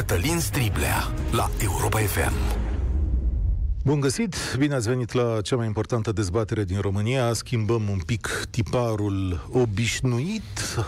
[0.00, 2.59] Cătălin Striblea la Europa FM.
[3.82, 4.36] Bun găsit!
[4.58, 7.32] Bine ați venit la cea mai importantă dezbatere din România.
[7.32, 10.42] Schimbăm un pic tiparul obișnuit.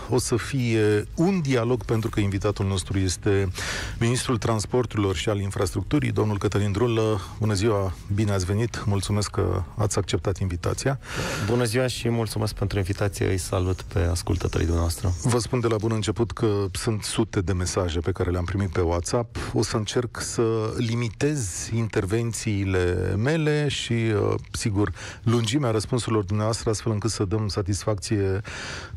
[0.09, 3.51] O să fie un dialog pentru că invitatul nostru este
[3.99, 7.21] Ministrul Transporturilor și al Infrastructurii, domnul Cătălin Drulă.
[7.39, 7.93] Bună ziua!
[8.13, 8.83] Bine ați venit!
[8.85, 10.99] Mulțumesc că ați acceptat invitația.
[11.45, 13.29] Bună ziua și mulțumesc pentru invitație.
[13.29, 15.13] Îi salut pe ascultătorii dumneavoastră.
[15.23, 18.69] Vă spun de la bun început că sunt sute de mesaje pe care le-am primit
[18.69, 19.37] pe WhatsApp.
[19.53, 22.82] O să încerc să limitez intervențiile
[23.17, 24.91] mele și, uh, sigur,
[25.23, 28.41] lungimea răspunsurilor dumneavoastră, astfel încât să dăm satisfacție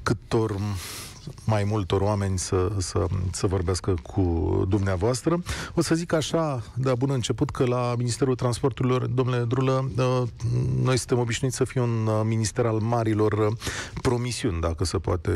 [0.03, 0.57] câtor
[1.45, 5.43] mai multor oameni să, să, să vorbească cu dumneavoastră.
[5.75, 10.23] O să zic așa, de la bun început, că la Ministerul Transporturilor, domnule Drulă, uh,
[10.83, 13.57] noi suntem obișnuiți să fim un uh, minister al marilor
[14.03, 15.31] promisiuni, dacă se poate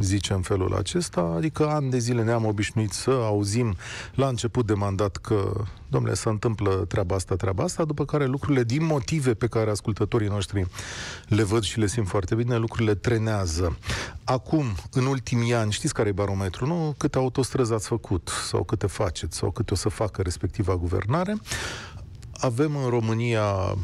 [0.00, 3.76] zice în felul acesta, adică ani de zile ne-am obișnuit să auzim
[4.14, 8.64] la început de mandat că domnule, se întâmplă treaba asta, treaba asta, după care lucrurile,
[8.64, 10.66] din motive pe care ascultătorii noștri
[11.28, 13.78] le văd și le simt foarte bine, lucrurile trenează.
[14.24, 16.94] Acum, în ultimii ani, știți care e barometru, nu?
[16.98, 21.36] Câte autostrăzi ați făcut, sau câte faceți, sau câte o să facă respectiva guvernare.
[22.32, 23.76] Avem în România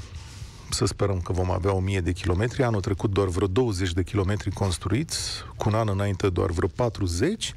[0.70, 2.62] să sperăm că vom avea 1000 de kilometri.
[2.62, 5.18] Anul trecut doar vreo 20 de kilometri construiți,
[5.56, 7.54] cu un an înainte doar vreo 40,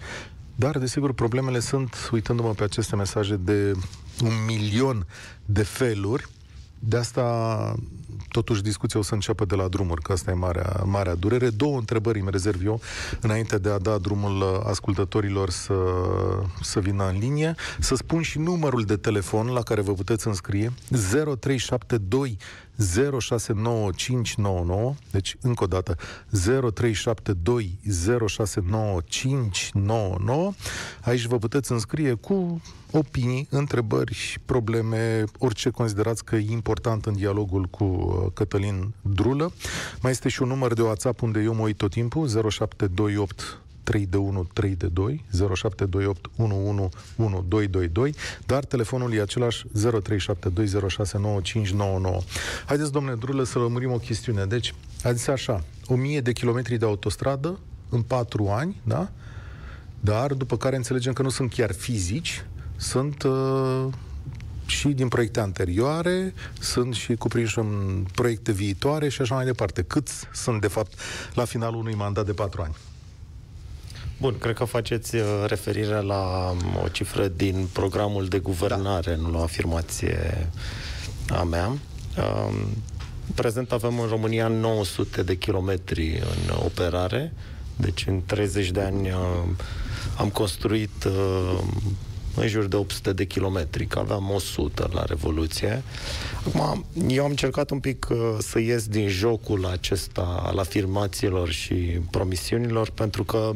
[0.62, 3.72] dar, desigur, problemele sunt, uitându-mă pe aceste mesaje, de
[4.24, 5.06] un milion
[5.46, 6.28] de feluri.
[6.80, 7.76] De asta,
[8.30, 11.50] totuși, discuția o să înceapă de la drumuri, că asta e marea, marea durere.
[11.50, 12.82] Două întrebări îmi rezerv eu,
[13.22, 15.74] înainte de a da drumul ascultătorilor să,
[16.62, 17.56] să vină în linie.
[17.80, 20.72] Să spun și numărul de telefon la care vă puteți înscrie.
[20.90, 22.38] 0372
[22.82, 25.96] 069599, deci încă o dată
[26.74, 27.80] 0372
[28.28, 30.52] 069599.
[31.02, 37.66] Aici vă puteți înscrie cu opinii, întrebări, probleme, orice considerați că e important în dialogul
[37.66, 39.52] cu uh, Cătălin Drulă.
[40.02, 44.06] Mai este și un număr de WhatsApp unde eu mă uit tot timpul, 0728 3
[44.06, 48.16] de 1 3 de 2 0728 111222
[48.46, 49.70] dar telefonul e același 0372069599.
[52.66, 54.46] Haideți, domnule Drulă, să lămurim o chestiune.
[54.46, 57.60] Deci, a zis așa, 1000 de kilometri de autostradă
[57.90, 59.12] în 4 ani, da?
[60.00, 63.86] Dar după care înțelegem că nu sunt chiar fizici, sunt uh,
[64.66, 69.84] și din proiecte anterioare, sunt și cuprinși în proiecte viitoare și așa mai departe.
[69.84, 71.00] Câți sunt, de fapt,
[71.34, 72.76] la finalul unui mandat de patru ani?
[74.22, 79.22] Bun, cred că faceți uh, referire la um, o cifră din programul de guvernare, da.
[79.22, 80.48] nu la o afirmație
[81.30, 81.68] a mea.
[81.68, 82.68] Um,
[83.36, 87.34] prezent avem în România 900 de kilometri în operare,
[87.76, 89.16] deci în 30 de ani uh,
[90.18, 91.60] am construit uh,
[92.36, 95.84] în jur de 800 de kilometri, că aveam 100 la Revoluție.
[96.48, 101.74] Acum, eu am încercat un pic uh, să ies din jocul acesta al afirmațiilor și
[102.12, 103.52] promisiunilor, pentru că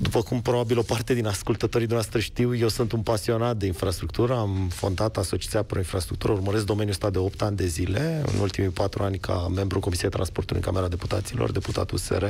[0.00, 4.36] după cum probabil o parte din ascultătorii noastre știu, eu sunt un pasionat de infrastructură,
[4.36, 8.70] am fondat Asociația Pro Infrastructură, urmăresc domeniul ăsta de 8 ani de zile, în ultimii
[8.70, 12.24] 4 ani ca membru Comisiei Transportului în Camera Deputaților, deputat USR,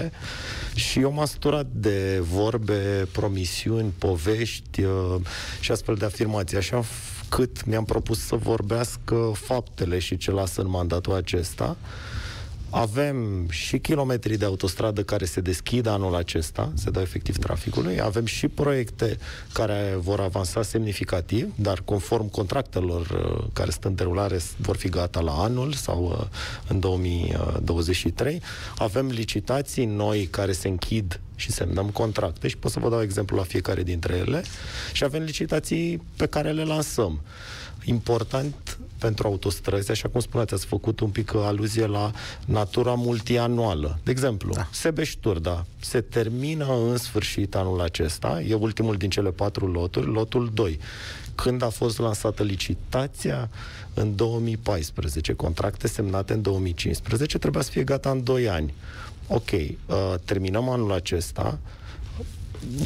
[0.75, 5.15] și eu m-am săturat de vorbe, promisiuni, povești uh,
[5.61, 6.85] și astfel de afirmații, așa
[7.29, 11.77] cât mi-am propus să vorbească faptele și ce lasă în mandatul acesta.
[12.71, 18.01] Avem și kilometri de autostradă care se deschid anul acesta, se dă efectiv traficului.
[18.01, 19.19] Avem și proiecte
[19.53, 25.21] care vor avansa semnificativ, dar conform contractelor uh, care sunt în derulare vor fi gata
[25.21, 26.27] la anul sau uh,
[26.69, 28.43] în 2023.
[28.77, 33.37] Avem licitații noi care se închid și semnăm contracte și pot să vă dau exemplu
[33.37, 34.43] la fiecare dintre ele
[34.93, 37.21] și avem licitații pe care le lansăm
[37.85, 42.11] important pentru autostrăzi, așa cum spuneați, ați făcut un pic aluzie la
[42.45, 43.99] natura multianuală.
[44.03, 44.69] De exemplu, da.
[44.73, 50.51] Sebeștur, da, se termină în sfârșit anul acesta, e ultimul din cele patru loturi, lotul
[50.55, 50.79] 2.
[51.35, 53.51] Când a fost lansată licitația?
[53.95, 55.33] În 2014.
[55.33, 58.75] Contracte semnate în 2015, trebuia să fie gata în 2 ani.
[59.27, 59.67] Ok, uh,
[60.25, 61.59] terminăm anul acesta,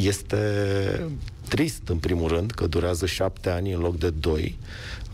[0.01, 0.37] este
[1.49, 4.59] trist, în primul rând, că durează șapte ani în loc de doi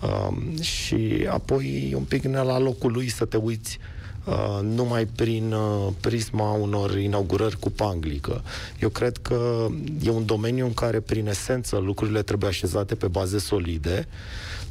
[0.03, 3.79] uh, și apoi un pic la locul lui să te uiți
[4.25, 8.43] Uh, numai prin uh, prisma unor inaugurări cu panglică.
[8.81, 9.69] Eu cred că
[10.03, 14.09] e un domeniu în care, prin esență, lucrurile trebuie așezate pe baze solide.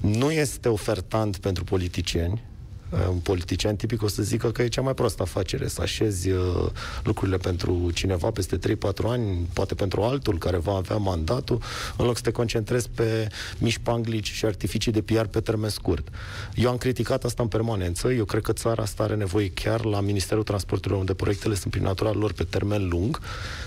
[0.01, 2.41] Nu este ofertant pentru politicieni,
[3.09, 6.69] un politician tipic o să zică că e cea mai proastă afacere, să așezi uh,
[7.03, 8.61] lucrurile pentru cineva peste 3-4
[9.03, 11.61] ani, poate pentru altul care va avea mandatul,
[11.97, 13.27] în loc să te concentrezi pe
[13.57, 16.07] mici panglici și artificii de PR pe termen scurt.
[16.55, 20.01] Eu am criticat asta în permanență, eu cred că țara asta are nevoie chiar la
[20.01, 23.19] Ministerul Transporturilor, unde proiectele sunt prin natura lor pe termen lung,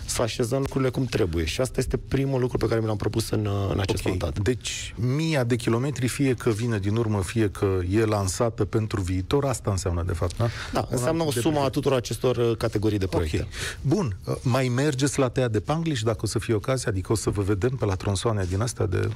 [0.05, 1.45] să așezăm lucrurile cum trebuie.
[1.45, 4.17] Și asta este primul lucru pe care mi l-am propus în, uh, în acest okay.
[4.19, 4.39] mandat.
[4.39, 9.45] Deci, mia de kilometri, fie că vine din urmă, fie că e lansată pentru viitor,
[9.45, 10.49] asta înseamnă, de fapt, da?
[10.73, 13.37] Da, înseamnă o sumă a tuturor acestor uh, categorii de proiecte.
[13.37, 13.49] Okay.
[13.81, 14.17] Bun.
[14.25, 16.91] Uh, mai mergeți la tăia de pangliș, dacă o să fie ocazia?
[16.91, 19.09] Adică o să vă vedem pe la tronsoane din astea de...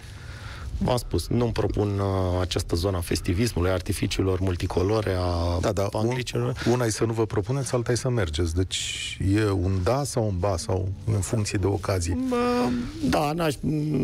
[0.79, 6.63] V-am spus, nu-mi propun uh, această zonă a festivismului, artificiilor multicolore, a da, da, panglicelor.
[6.67, 8.55] Un, una e să nu vă propuneți, alta e să mergeți.
[8.55, 12.19] Deci e un da sau un ba, sau în funcție de ocazie.
[12.29, 12.37] Bă,
[13.09, 13.55] da, n-aș,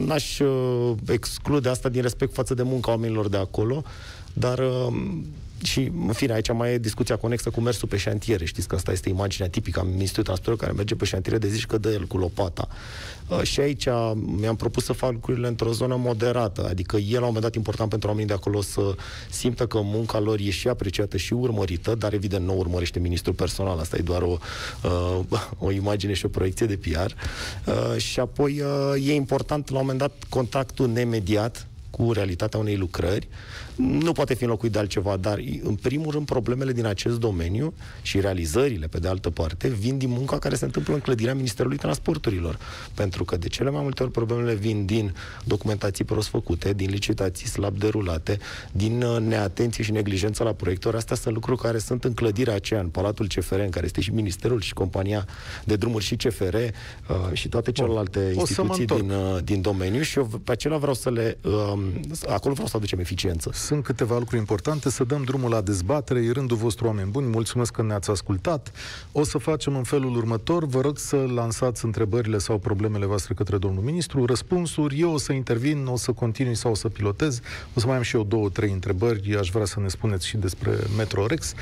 [0.07, 3.83] n-aș uh, exclude asta din respect față de munca oamenilor de acolo,
[4.33, 4.95] dar uh,
[5.63, 8.45] și, în fine, aici mai e discuția conexă cu mersul pe șantiere.
[8.45, 11.59] Știți că asta este imaginea tipică a ministrului transportului care merge pe șantiere de zi
[11.59, 12.69] și că dă el cu lopata.
[13.29, 17.25] Uh, și aici mi-am propus să fac lucrurile într-o zonă moderată, adică el la un
[17.25, 18.95] moment dat important pentru oamenii de acolo să
[19.31, 23.79] simtă că munca lor e și apreciată și urmărită, dar evident nu urmărește ministrul personal,
[23.79, 24.39] asta e doar o,
[24.83, 27.13] uh, o imagine și o proiecție de PR.
[27.67, 32.77] Uh, și apoi uh, e important la un moment dat contactul nemediat cu realitatea unei
[32.77, 33.29] lucrări,
[33.77, 38.21] nu poate fi înlocuit de altceva, dar în primul rând problemele din acest domeniu și
[38.21, 42.59] realizările, pe de altă parte, vin din munca care se întâmplă în clădirea Ministerului Transporturilor.
[42.95, 47.47] Pentru că de cele mai multe ori problemele vin din documentații prost făcute, din licitații
[47.49, 48.39] slab derulate,
[48.73, 50.97] din uh, neatenție și neglijență la proiectori.
[50.97, 54.13] Astea sunt lucruri care sunt în clădirea aceea, în Palatul CFR, în care este și
[54.13, 55.27] Ministerul și compania
[55.65, 58.41] de drumuri și CFR uh, și toate celelalte Bun.
[58.41, 61.39] instituții din, uh, din domeniu și eu pe acelea vreau să le...
[61.45, 61.81] Uh,
[62.29, 63.51] acolo vreau să aducem eficiență.
[63.53, 67.73] Sunt câteva lucruri importante, să dăm drumul la dezbatere, e rândul vostru, oameni buni, mulțumesc
[67.73, 68.73] că ne-ați ascultat.
[69.13, 73.59] O să facem în felul următor, vă rog să lansați întrebările sau problemele voastre către
[73.59, 77.41] domnul ministru, răspunsuri, eu o să intervin, o să continui sau o să pilotez,
[77.75, 80.37] o să mai am și eu două, trei întrebări, aș vrea să ne spuneți și
[80.37, 81.55] despre Metrorex,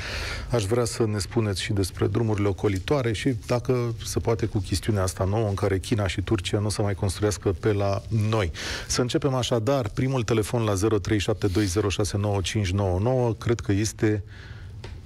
[0.51, 5.03] aș vrea să ne spuneți și despre drumurile ocolitoare și dacă se poate cu chestiunea
[5.03, 8.51] asta nouă în care China și Turcia nu o să mai construiască pe la noi.
[8.87, 14.23] Să începem așadar primul telefon la 0372 0372069599, cred că este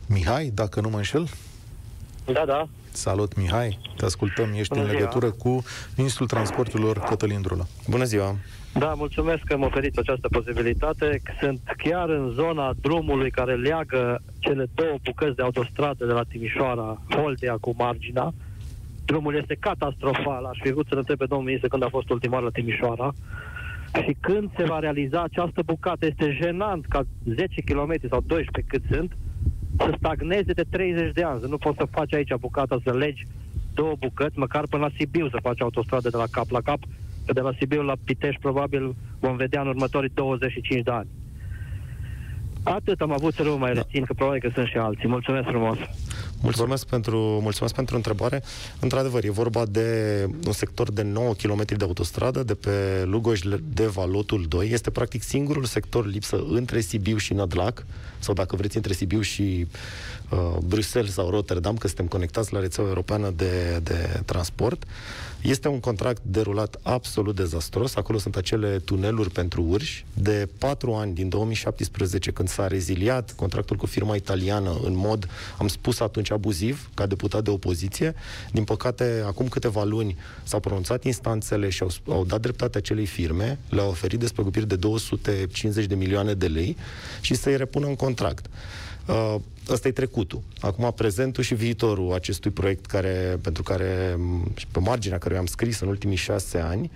[0.08, 1.28] Mihai, dacă nu mă înșel?
[2.26, 2.68] Da, da.
[2.92, 3.80] Salut, Mihai.
[3.98, 4.54] Te ascultăm.
[4.54, 5.00] Ești Bună în ziua.
[5.00, 5.64] legătură cu
[5.98, 7.68] Ministrul Transporturilor Cătălin Drulă.
[7.88, 8.36] Bună ziua.
[8.74, 11.22] Da, mulțumesc că mă oferiți această posibilitate.
[11.40, 17.02] Sunt chiar în zona drumului care leagă cele două bucăți de autostradă de la Timișoara,
[17.10, 18.34] Holdea cu Margina.
[19.06, 20.46] Drumul este catastrofal.
[20.46, 23.14] Aș fi vrut să întreb pe domnul ministru când a fost ultima la Timișoara.
[24.04, 28.84] Și când se va realiza această bucată, este jenant ca 10 km sau 12 cât
[28.92, 29.18] sunt,
[29.78, 31.42] să stagneze de 30 de ani.
[31.42, 33.28] Să nu poți să faci aici bucata, să legi
[33.74, 36.80] două bucăți, măcar până la Sibiu să faci autostradă de la cap la cap,
[37.26, 41.10] că de la Sibiu la Pitești probabil vom vedea în următorii 25 de ani.
[42.64, 43.82] Atât am avut să nu mai da.
[43.82, 45.08] rețin, că probabil că sunt și alții.
[45.08, 45.78] Mulțumesc frumos!
[46.46, 48.44] Mulțumesc pentru, mulțumesc pentru întrebare.
[48.80, 53.86] Într-adevăr, e vorba de un sector de 9 km de autostradă de pe Lugoj de
[53.86, 54.70] Valotul 2.
[54.72, 57.86] Este practic singurul sector lipsă între Sibiu și Nădlac,
[58.20, 59.68] sau dacă vreți între Sibiu și
[60.30, 64.84] uh, Bruxelles sau Rotterdam, că suntem conectați la rețeaua europeană de, de transport.
[65.46, 67.96] Este un contract derulat absolut dezastros.
[67.96, 70.06] Acolo sunt acele tuneluri pentru urși.
[70.14, 75.68] De patru ani, din 2017, când s-a reziliat contractul cu firma italiană în mod, am
[75.68, 78.16] spus atunci, abuziv, ca deputat de opoziție,
[78.52, 83.60] din păcate, acum câteva luni s-au pronunțat instanțele și au, au dat dreptate acelei firme,
[83.70, 86.78] le-au oferit despăgubiri de 250 de milioane de lei
[87.22, 88.46] și să-i repună în contract.
[89.08, 89.36] Uh,
[89.70, 90.42] ăsta e trecutul.
[90.60, 94.20] Acum prezentul și viitorul acestui proiect care, pentru care,
[94.56, 96.92] și pe marginea care am scris în ultimii șase ani,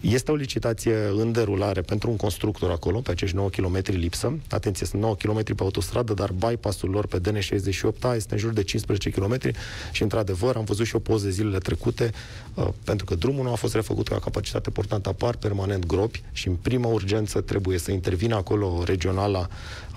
[0.00, 4.38] este o licitație în derulare pentru un constructor acolo, pe acești 9 km lipsă.
[4.50, 8.62] Atenție, sunt 9 km pe autostradă, dar bypassul lor pe DN68A este în jur de
[8.62, 9.38] 15 km
[9.92, 12.10] și, într-adevăr, am văzut și o poză zilele trecute,
[12.54, 16.48] uh, pentru că drumul nu a fost refăcut ca capacitate portantă, apar permanent gropi și,
[16.48, 19.48] în prima urgență, trebuie să intervină acolo regionala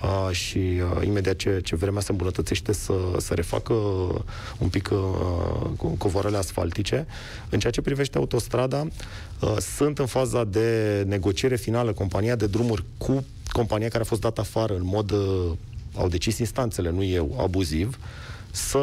[0.02, 3.72] uh, și uh, imediat ce, ce vremea se îmbunătățește să, să refacă
[4.58, 7.06] un pic uh, covoarele asfaltice.
[7.48, 8.90] În ceea ce privește autostrada, uh,
[9.76, 14.40] sunt în faza de negociere finală compania de drumuri cu compania care a fost dată
[14.40, 14.74] afară.
[14.74, 15.50] În mod, uh,
[15.96, 17.98] au decis instanțele, nu eu, abuziv,
[18.50, 18.78] să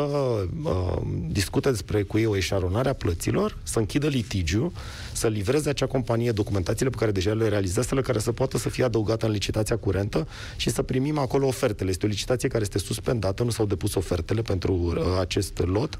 [0.63, 0.97] uh,
[1.29, 4.73] discute despre cu ei o eșaronare a plăților, să închidă litigiu,
[5.17, 8.83] să livreze acea companie documentațiile pe care deja le realizează, care să poată să fie
[8.83, 11.89] adăugată în licitația curentă și să primim acolo ofertele.
[11.89, 16.00] Este o licitație care este suspendată, nu s-au depus ofertele pentru uh, acest lot.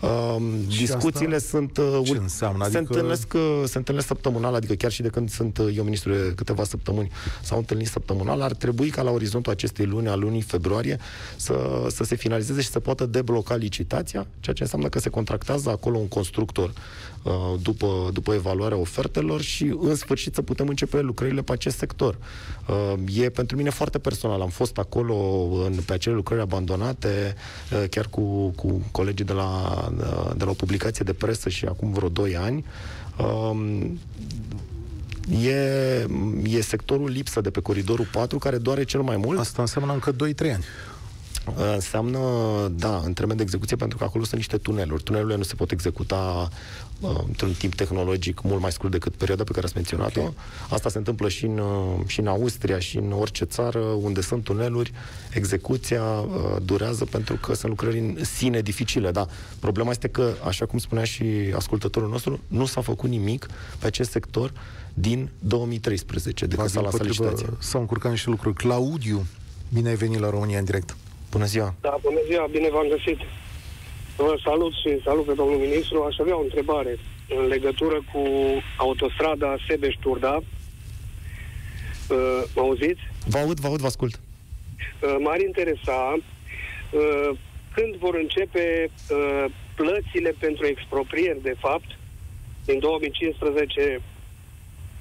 [0.00, 1.76] Uh, discuțiile asta sunt...
[1.76, 2.68] Uh, ce înseamnă?
[2.68, 5.84] Se, Adică- întâlnesc, uh, se întâlnesc săptămânal, adică chiar și de când sunt uh, eu
[5.84, 7.10] ministru de câteva săptămâni,
[7.42, 10.98] s-au întâlnit săptămânal, ar trebui ca la orizontul acestei luni, a lunii februarie,
[11.36, 15.70] să, să se finalizeze și să poată debloca licitația, ceea ce înseamnă că se contractează
[15.70, 16.72] acolo un constructor
[17.22, 17.32] uh,
[17.62, 22.18] după, după evaluarea ofertelor și în sfârșit să putem începe lucrările pe acest sector.
[22.68, 24.40] Uh, E pentru mine foarte personal.
[24.40, 25.14] Am fost acolo
[25.64, 27.34] în, pe acele lucrări abandonate,
[27.72, 29.78] uh, chiar cu, cu colegii de la,
[30.36, 32.64] de la o publicație de presă și acum vreo 2 ani.
[33.18, 33.98] Um,
[35.30, 36.06] E,
[36.42, 39.38] e sectorul lipsă de pe coridorul 4 care doare cel mai mult.
[39.38, 40.16] Asta înseamnă încă 2-3
[40.52, 40.64] ani.
[41.46, 42.18] Uh, Înseamnă,
[42.76, 45.02] da, în termen de execuție, pentru că acolo sunt niște tuneluri.
[45.02, 46.48] Tunelurile nu se pot executa
[47.00, 50.20] uh, într-un timp tehnologic mult mai scurt decât perioada pe care ați menționat-o.
[50.20, 50.34] Okay.
[50.70, 54.44] Asta se întâmplă și în, uh, și în Austria și în orice țară unde sunt
[54.44, 54.92] tuneluri.
[55.32, 59.26] Execuția uh, durează pentru că sunt lucrări în sine dificile, da.
[59.58, 61.24] Problema este că, așa cum spunea și
[61.54, 63.46] ascultătorul nostru, nu s-a făcut nimic
[63.78, 64.52] pe acest sector
[64.94, 67.48] din 2013, de când s-a lansat licitația.
[67.58, 68.54] S-au încurcat niște lucruri.
[68.54, 69.26] Claudiu,
[69.72, 70.96] bine ai venit la România în direct.
[71.34, 71.74] Bună ziua!
[71.80, 73.18] Da, bună ziua, bine v-am găsit.
[74.16, 76.02] Vă salut și salut pe domnul ministru.
[76.02, 76.98] Aș avea o întrebare
[77.28, 78.22] în legătură cu
[78.76, 80.34] autostrada Sebeș-Turda.
[80.36, 80.42] Uh,
[82.54, 83.00] mă auziți?
[83.26, 84.14] Vă aud, vă aud, vă ascult.
[84.14, 87.30] Uh, m-ar interesa uh,
[87.74, 91.98] când vor începe uh, plățile pentru exproprieri, de fapt.
[92.64, 94.00] Din 2015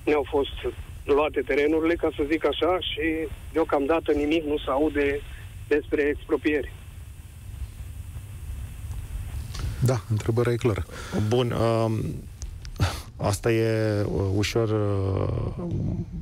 [0.03, 5.21] ne-au fost luate terenurile, ca să zic așa, și deocamdată nimic nu se aude
[5.67, 6.71] despre expropieri.
[9.79, 10.85] Da, întrebarea e clară.
[11.27, 12.01] Bun, um,
[13.17, 15.63] asta e uh, ușor uh,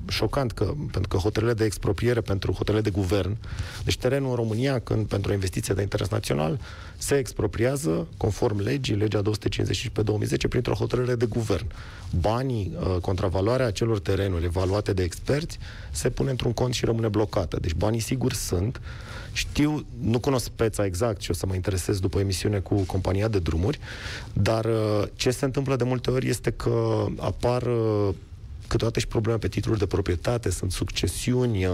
[0.07, 3.37] șocant, că, pentru că hotărârile de expropiere pentru hotărârile de guvern,
[3.83, 6.59] deci terenul în România, când pentru o investiție de interes național,
[7.01, 11.65] se expropriază conform legii, legea 255 pe 2010, printr-o hotărâre de guvern.
[12.19, 15.59] Banii, uh, contravaloarea acelor terenuri evaluate de experți,
[15.91, 17.57] se pune într-un cont și rămâne blocată.
[17.61, 18.81] Deci banii sigur sunt,
[19.31, 23.39] știu, nu cunosc speța exact și o să mă interesez după emisiune cu compania de
[23.39, 23.79] drumuri,
[24.33, 28.09] dar uh, ce se întâmplă de multe ori este că apar uh,
[28.71, 31.73] câteodată și probleme pe titluri de proprietate, sunt succesiuni, uh,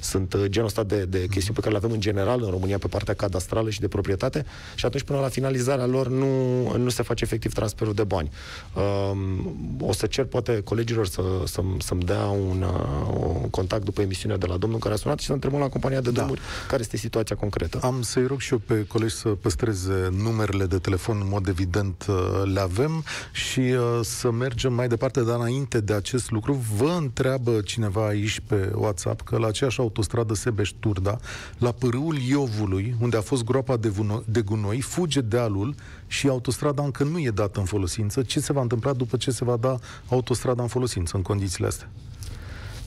[0.00, 2.78] sunt uh, genul ăsta de, de chestiuni pe care le avem în general în România
[2.78, 6.28] pe partea cadastrală și de proprietate și atunci până la finalizarea lor nu,
[6.76, 8.30] nu se face efectiv transferul de bani.
[8.74, 14.00] Um, o să cer poate colegilor să, să, să-mi dea un, uh, un contact după
[14.00, 16.20] emisiunea de la domnul care a sunat și să întrebăm la compania de Da.
[16.20, 17.78] drumuri care este situația concretă.
[17.82, 22.06] Am să-i rog și eu pe colegi să păstreze numerele de telefon, în mod evident
[22.08, 22.16] uh,
[22.52, 27.60] le avem și uh, să mergem mai departe, dar înainte de acest lucru, vă întreabă
[27.60, 31.18] cineva aici pe WhatsApp că la aceeași autostradă Sebeș-Turda,
[31.58, 35.74] la pârâul Iovului, unde a fost groapa de, vuno- de gunoi, fuge dealul
[36.06, 38.22] și autostrada încă nu e dată în folosință.
[38.22, 39.78] Ce se va întâmpla după ce se va da
[40.08, 41.90] autostrada în folosință în condițiile astea?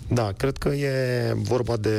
[0.08, 1.98] Da, cred că e vorba de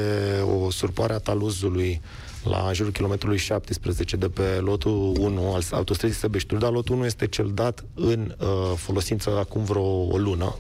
[0.65, 2.01] o surpare a taluzului
[2.45, 7.05] la în jurul kilometrului 17 de pe lotul 1 al autostrăzii Sebeștur, dar lotul 1
[7.05, 10.57] este cel dat în uh, folosință acum vreo o lună,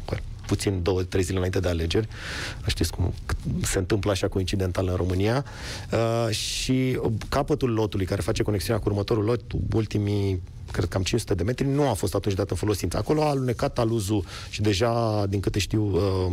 [0.52, 2.08] puțin două, trei zile înainte de alegeri.
[2.66, 3.12] Știți cum
[3.62, 5.44] se întâmplă așa coincidental în România.
[5.92, 9.40] Uh, și capătul lotului care face conexiunea cu următorul lot,
[9.72, 10.42] ultimii
[10.72, 12.96] cred că am 500 de metri, nu a fost atunci dat în folosință.
[12.96, 16.32] Acolo a alunecat aluzul și deja, din câte știu, uh,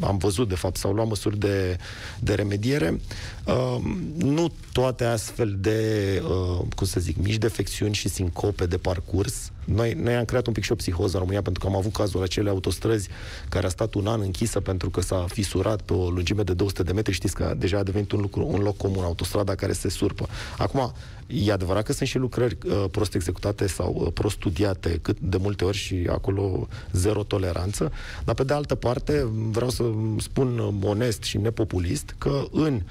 [0.00, 1.76] am văzut, de fapt, s-au luat măsuri de,
[2.20, 3.00] de remediere.
[3.46, 3.76] Uh,
[4.16, 9.52] nu toate astfel de, uh, cum să zic, mici defecțiuni și sincope de parcurs.
[9.64, 11.92] Noi, noi am creat un pic și o psihoză în România, pentru că am avut
[11.92, 13.08] cazul acele autostrăzi
[13.48, 16.82] care a stat un an închisă pentru că s-a fisurat pe o lungime de 200
[16.82, 17.12] de metri.
[17.12, 20.28] Știți că deja a devenit un, lucru, un loc comun, autostrada care se surpă.
[20.58, 20.92] Acum,
[21.26, 25.36] E adevărat că sunt și lucrări uh, prost executate sau uh, prost studiate, cât de
[25.36, 27.92] multe ori și acolo zero toleranță,
[28.24, 29.84] dar pe de altă parte vreau să
[30.18, 32.82] spun onest și nepopulist că în uh,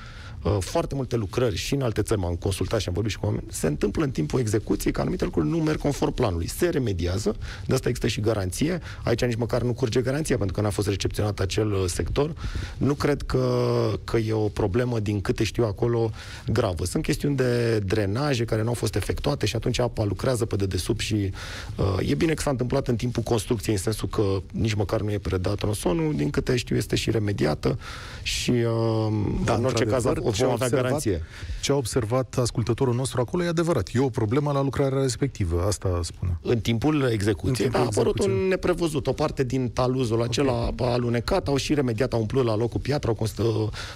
[0.60, 3.44] foarte multe lucrări și în alte țări, m-am consultat și am vorbit și cu oameni,
[3.50, 6.48] se întâmplă în timpul execuției că anumite lucruri nu merg conform planului.
[6.48, 7.36] Se remediază,
[7.66, 8.82] de asta există și garanție.
[9.04, 12.34] Aici nici măcar nu curge garanția, pentru că n-a fost recepționat acel uh, sector.
[12.78, 13.70] Nu cred că,
[14.04, 16.12] că e o problemă, din câte știu acolo,
[16.52, 16.86] gravă.
[16.86, 21.00] Sunt chestiuni de drenaje care nu au fost efectuate și atunci apa lucrează pe dedesubt
[21.00, 21.32] și
[21.76, 25.12] uh, e bine că s-a întâmplat în timpul construcției, în sensul că nici măcar nu
[25.12, 27.80] e predat tronsonul, din câte știu este și remediată
[28.24, 31.24] și uh, Da, în orice caz a, într-adevăr, vom avea garanție.
[31.62, 33.90] Ce a observat ascultătorul nostru acolo e adevărat.
[33.94, 36.38] E o problemă la lucrarea respectivă, asta spune.
[36.42, 39.08] În timpul execuției, în timpul da, a apărut un neprevăzut.
[39.08, 40.88] O parte din taluzul acela okay.
[40.88, 43.44] a alunecat, au și remediat, au umplut la locul piatră, au constă,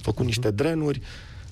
[0.01, 1.01] făcut niște drenuri.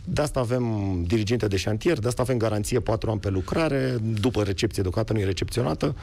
[0.07, 0.63] De asta avem
[1.07, 5.23] diriginte de șantier, de asta avem garanție 4 ani pe lucrare, după recepție, deocamdată nu
[5.23, 5.95] e recepționată.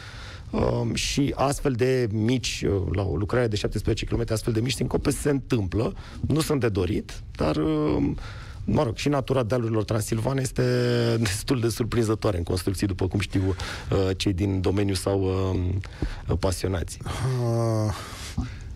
[0.52, 4.72] Uh, și astfel de mici, uh, la o lucrare de 17 km, astfel de mici
[4.72, 8.10] sincope se întâmplă, nu sunt de dorit, dar uh,
[8.64, 10.62] mă rog, și natura dealurilor transilvane este
[11.18, 15.20] destul de surprinzătoare în construcții, după cum știu uh, cei din domeniu sau
[16.28, 16.98] uh, pasionați.
[17.06, 17.94] Uh,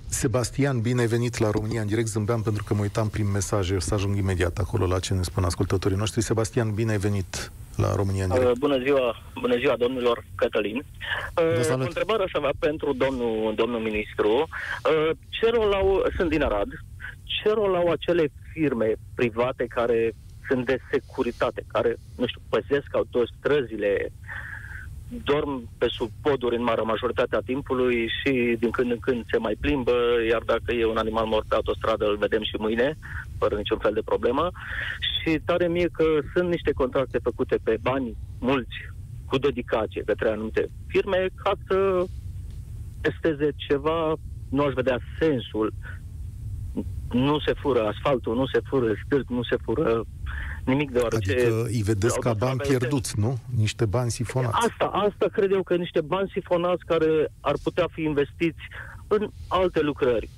[0.09, 2.07] Sebastian, bine ai venit la România în direct.
[2.07, 5.45] Zâmbeam pentru că mă uitam prin mesaje, să ajung imediat acolo la ce ne spun
[5.45, 6.23] ascultătorii noștri.
[6.23, 8.50] Sebastian, bine ai venit la România în direct.
[8.50, 10.76] Uh, bună ziua, bună ziua domnilor Cătălin.
[10.76, 14.28] Uh, o întrebare aș avea pentru domnul, domnul ministru.
[14.31, 16.69] Uh, ce rol au, sunt din Arad,
[17.25, 20.13] ce rol au acele firme private care
[20.49, 23.93] sunt de securitate, care, nu știu, păzesc autostrăzile,
[25.25, 29.57] dorm pe sub poduri în mare majoritatea timpului și din când în când se mai
[29.61, 29.97] plimbă,
[30.29, 32.99] iar dacă e un animal mort pe autostradă, îl vedem și mâine,
[33.39, 34.51] fără niciun fel de problemă.
[35.15, 38.77] Și tare mie că sunt niște contracte făcute pe bani mulți,
[39.27, 42.05] cu dedicație către anumite firme, ca să
[43.01, 44.15] testeze ceva,
[44.51, 45.73] nu aș vedea sensul.
[47.11, 50.05] Nu se fură asfaltul, nu se fură stâlp, nu se fură
[50.65, 51.33] nimic deoarece...
[51.33, 53.21] Adică îi vedeți ca bani pierduți, este...
[53.21, 53.39] nu?
[53.57, 54.57] Niște bani sifonați.
[54.69, 58.63] Asta, asta cred eu că niște bani sifonați care ar putea fi investiți
[59.09, 60.29] în alte lucrări.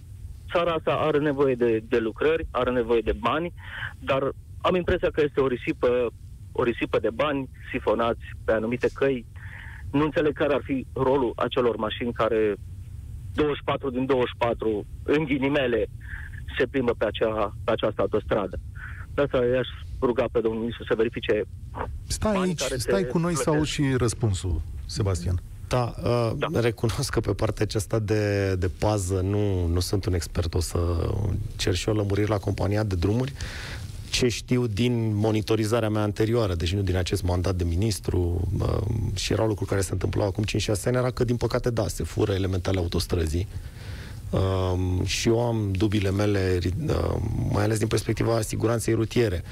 [0.53, 3.53] Țara asta are nevoie de, de lucrări, are nevoie de bani,
[3.99, 6.11] dar am impresia că este o risipă,
[6.53, 9.27] o risipă de bani sifonați pe anumite căi.
[9.91, 12.57] Nu înțeleg care ar fi rolul acelor mașini care
[13.33, 15.87] 24 din 24, în ghinimele,
[16.59, 18.59] se plimbă pe, acea, pe această autostradă.
[19.14, 19.69] De asta i-aș
[20.00, 21.43] ruga pe domnul ministru să verifice
[22.07, 25.40] Stai aici, stai cu noi să auzi și răspunsul, Sebastian.
[25.69, 30.14] Da, uh, da, recunosc că pe partea aceasta de, de pază nu, nu sunt un
[30.14, 30.78] expert, o să
[31.57, 33.33] cer și o lămuriri la compania de drumuri.
[34.11, 38.78] Ce știu din monitorizarea mea anterioară, deci nu din acest mandat de ministru, uh,
[39.14, 42.05] și erau lucruri care se întâmplau acum 5-6 ani, era că, din păcate, da, se
[42.05, 43.49] fură elementele autostrăzii.
[44.30, 46.58] Um, și eu am dubile mele,
[46.88, 47.16] uh,
[47.52, 49.44] mai ales din perspectiva siguranței rutiere.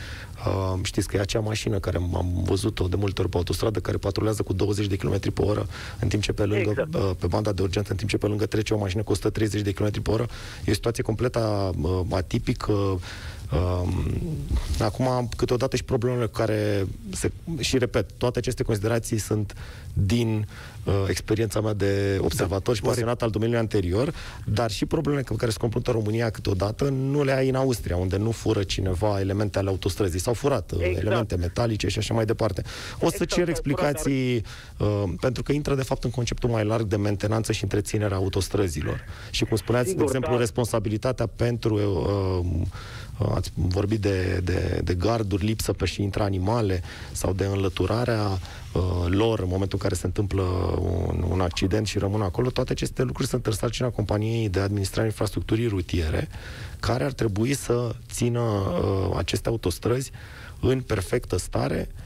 [0.46, 3.96] Uh, știți că e acea mașină care am văzut-o de multe ori pe autostradă, care
[3.96, 5.66] patrulează cu 20 de km pe oră,
[6.00, 6.94] în timp ce pe lângă, exact.
[6.94, 9.60] uh, pe banda de urgență, în timp ce pe lângă trece o mașină cu 130
[9.60, 10.26] de km pe oră.
[10.64, 12.72] E o situație complet uh, atipică.
[12.72, 13.82] Uh,
[14.78, 19.54] acum, câteodată și problemele care se, și repet, toate aceste considerații sunt
[19.92, 20.75] din uh,
[21.08, 25.50] experiența mea de observator da, și pasionat al domeniului anterior, dar și problemele cu care
[25.50, 29.68] se confruntă România câteodată nu le ai în Austria, unde nu fură cineva elemente ale
[29.68, 30.20] autostrăzii.
[30.20, 31.06] S-au furat uh, exact.
[31.06, 32.62] elemente metalice și așa mai departe.
[32.94, 34.44] O să exact, cer explicații,
[34.78, 39.04] uh, pentru că intră de fapt în conceptul mai larg de mentenanță și întreținerea autostrăzilor.
[39.30, 40.38] Și cum spuneați, Sigur, de exemplu, da.
[40.38, 42.66] responsabilitatea pentru uh,
[43.34, 48.82] ați vorbit de, de, de garduri, lipsă pe și intra animale sau de înlăturarea uh,
[49.06, 50.42] lor în momentul în care se întâmplă
[50.80, 55.06] un, un accident și rămân acolo, toate aceste lucruri sunt în sarcina companiei de administrare
[55.06, 56.28] infrastructurii rutiere,
[56.80, 60.10] care ar trebui să țină uh, aceste autostrăzi
[60.60, 62.04] în perfectă stare, uh,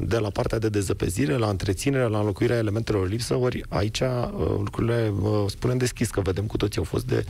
[0.00, 5.12] de la partea de dezăpezire, la întreținere, la înlocuirea elementelor lipsă, ori aici uh, lucrurile,
[5.22, 7.24] uh, spunem deschis, că vedem cu toții au fost de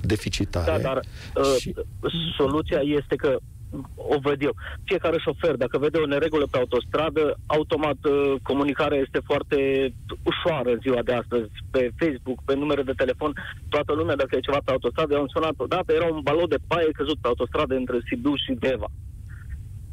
[0.00, 0.82] deficitare.
[0.82, 1.00] Da, dar
[1.58, 1.74] și...
[2.36, 3.38] soluția este că
[3.94, 4.54] o văd eu.
[4.84, 9.56] Fiecare șofer, dacă vede o neregulă pe autostradă, automat uh, comunicarea este foarte
[10.22, 11.50] ușoară în ziua de astăzi.
[11.70, 13.32] Pe Facebook, pe numere de telefon,
[13.68, 16.58] toată lumea, dacă e ceva pe autostradă, eu am sunat odată, era un balon de
[16.66, 18.88] paie căzut pe autostradă între Sibiu și Deva.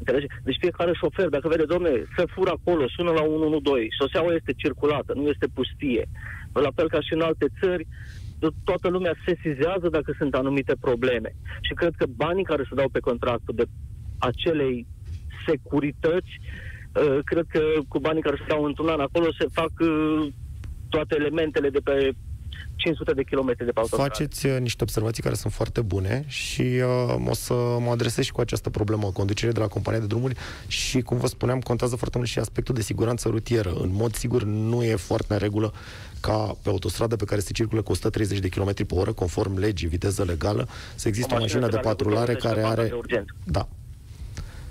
[0.06, 0.34] Înțelegi?
[0.44, 5.12] Deci fiecare șofer, dacă vede, domne, să fură acolo, sună la 112, șoseaua este circulată,
[5.14, 6.04] nu este pustie.
[6.52, 7.86] La fel ca și în alte țări,
[8.64, 11.30] toată lumea sesizează dacă sunt anumite probleme.
[11.60, 13.64] Și cred că banii care se dau pe contractul de
[14.18, 14.86] acelei
[15.46, 20.26] securități, uh, cred că cu banii care se dau într-un an acolo se fac uh,
[20.88, 22.12] toate elementele de pe
[22.76, 24.12] 500 de kilometri de pe autostradă.
[24.12, 28.32] Faceți uh, niște observații care sunt foarte bune și uh, o să mă adresez și
[28.32, 30.34] cu această problemă, conducere de la compania de drumuri
[30.66, 33.72] și, cum vă spuneam, contează foarte mult și aspectul de siguranță rutieră.
[33.80, 35.72] În mod sigur, nu e foarte în regulă
[36.20, 39.88] ca pe autostradă pe care se circulă cu 130 de km pe oră, conform legii,
[39.88, 42.92] viteză legală, să există o, o mașină de patrulare care are...
[43.06, 43.68] De da.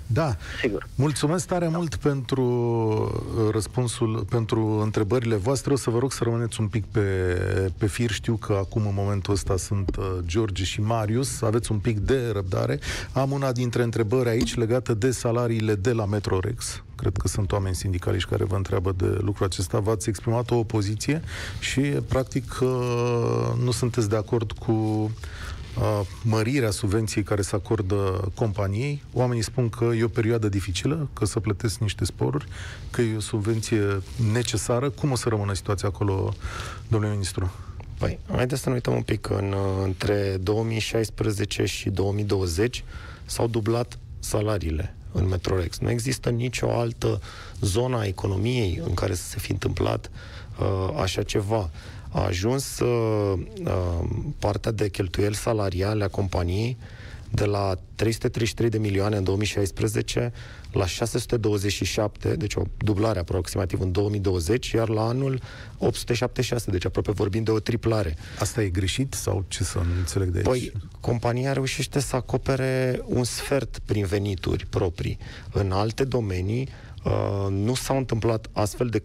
[0.06, 0.36] Da.
[0.60, 0.88] Sigur.
[0.94, 5.72] Mulțumesc tare mult pentru uh, răspunsul, pentru întrebările voastre.
[5.72, 7.00] O să vă rog să rămâneți un pic pe,
[7.78, 8.10] pe fir.
[8.10, 11.42] Știu că acum, în momentul ăsta, sunt uh, George și Marius.
[11.42, 12.78] Aveți un pic de răbdare.
[13.12, 16.82] Am una dintre întrebări aici legată de salariile de la Metrorex.
[16.96, 19.78] Cred că sunt oameni sindicaliști care vă întreabă de lucrul acesta.
[19.78, 21.22] V-ați exprimat o opoziție
[21.60, 22.68] și, practic, uh,
[23.62, 25.10] nu sunteți de acord cu
[26.22, 29.02] mărirea subvenției care se acordă companiei.
[29.12, 32.46] Oamenii spun că e o perioadă dificilă, că să plătesc niște sporuri,
[32.90, 34.90] că e o subvenție necesară.
[34.90, 36.34] Cum o să rămână situația acolo,
[36.88, 37.52] domnule ministru?
[37.98, 39.28] Păi, haideți să ne uităm un pic.
[39.28, 42.84] În, între 2016 și 2020
[43.24, 45.78] s-au dublat salariile în Metrorex.
[45.78, 47.20] Nu există nicio altă
[47.60, 50.10] zonă a economiei în care să se fi întâmplat
[50.58, 51.70] uh, așa ceva
[52.16, 56.76] a ajuns uh, uh, partea de cheltuieli salariale a companiei
[57.30, 60.32] de la 333 de milioane în 2016
[60.72, 65.40] la 627, deci o dublare aproximativ în 2020, iar la anul
[65.78, 68.16] 876, deci aproape vorbim de o triplare.
[68.38, 70.46] Asta e greșit sau ce să înțeleg de aici?
[70.46, 75.18] Păi, compania reușește să acopere un sfert prin venituri proprii.
[75.52, 76.68] În alte domenii
[77.04, 79.02] uh, nu s-au întâmplat astfel de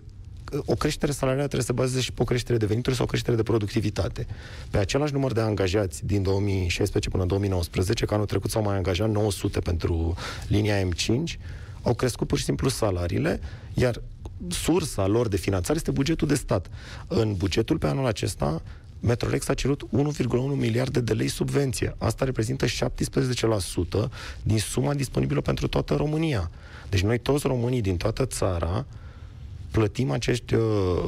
[0.66, 3.08] o creștere salarială trebuie să se bazeze și pe o creștere de venituri sau o
[3.08, 4.28] creștere de productivitate.
[4.70, 8.76] Pe același număr de angajați din 2016 până în 2019, că anul trecut s-au mai
[8.76, 10.16] angajat 900 pentru
[10.48, 11.40] linia M5,
[11.82, 13.40] au crescut pur și simplu salariile,
[13.74, 14.02] iar
[14.50, 16.70] sursa lor de finanțare este bugetul de stat.
[17.08, 18.62] În bugetul pe anul acesta,
[19.00, 21.96] Metrolex a cerut 1,1 miliarde de lei subvenție.
[21.98, 22.70] Asta reprezintă 17%
[24.44, 26.52] din suma disponibilă pentru toată România.
[26.90, 28.86] Deci noi toți românii din toată țara
[29.72, 30.62] plătim acești uh,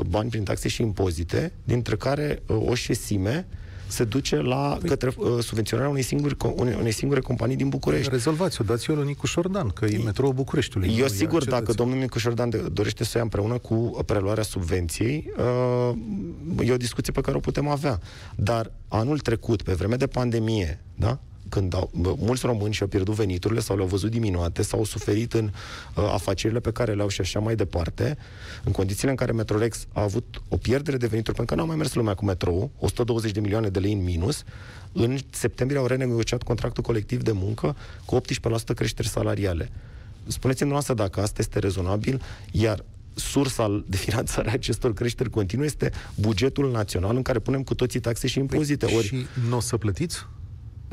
[0.07, 3.47] bani prin taxe și impozite, dintre care uh, o șesime
[3.87, 8.09] se duce la păi, către uh, subvenționarea unei singure, unei, unei singure companii din București.
[8.09, 10.95] Rezolvați-o, dați-o lui Nicu Șordan, că e metrou Bucureștiului.
[10.97, 16.67] Eu sigur, dacă domnul Nicu Șordan de, dorește să ia împreună cu preluarea subvenției, uh,
[16.67, 17.99] e o discuție pe care o putem avea.
[18.35, 21.19] Dar anul trecut, pe vreme de pandemie, da?
[21.53, 21.89] Când au,
[22.19, 26.59] mulți români și-au pierdut veniturile sau le-au văzut diminuate sau au suferit în uh, afacerile
[26.59, 28.17] pe care le-au și așa mai departe,
[28.63, 31.75] în condițiile în care Metrolex a avut o pierdere de venituri, pentru că n-a mai
[31.75, 34.43] mers lumea cu metrou, 120 de milioane de lei în minus,
[34.91, 38.21] în septembrie au renegociat contractul colectiv de muncă cu 18%
[38.75, 39.69] creșteri salariale.
[40.27, 45.91] Spuneți-mi dumneavoastră dacă asta este rezonabil, iar sursa de finanțare a acestor creșteri continue este
[46.15, 48.85] bugetul național în care punem cu toții taxe și impozite.
[48.85, 49.05] Păi, Ori...
[49.05, 50.25] Și nu o să plătiți?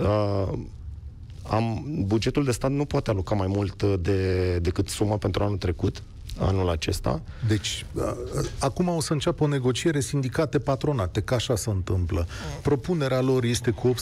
[0.01, 0.59] Uh,
[1.51, 5.57] am, bugetul de stat nu poate aloca mai mult uh, de, decât suma pentru anul
[5.57, 6.03] trecut,
[6.39, 7.23] anul acesta.
[7.49, 8.13] Deci, uh,
[8.59, 12.27] acum o să înceapă o negociere sindicate-patronate, că așa se întâmplă.
[12.63, 13.95] Propunerea lor este cu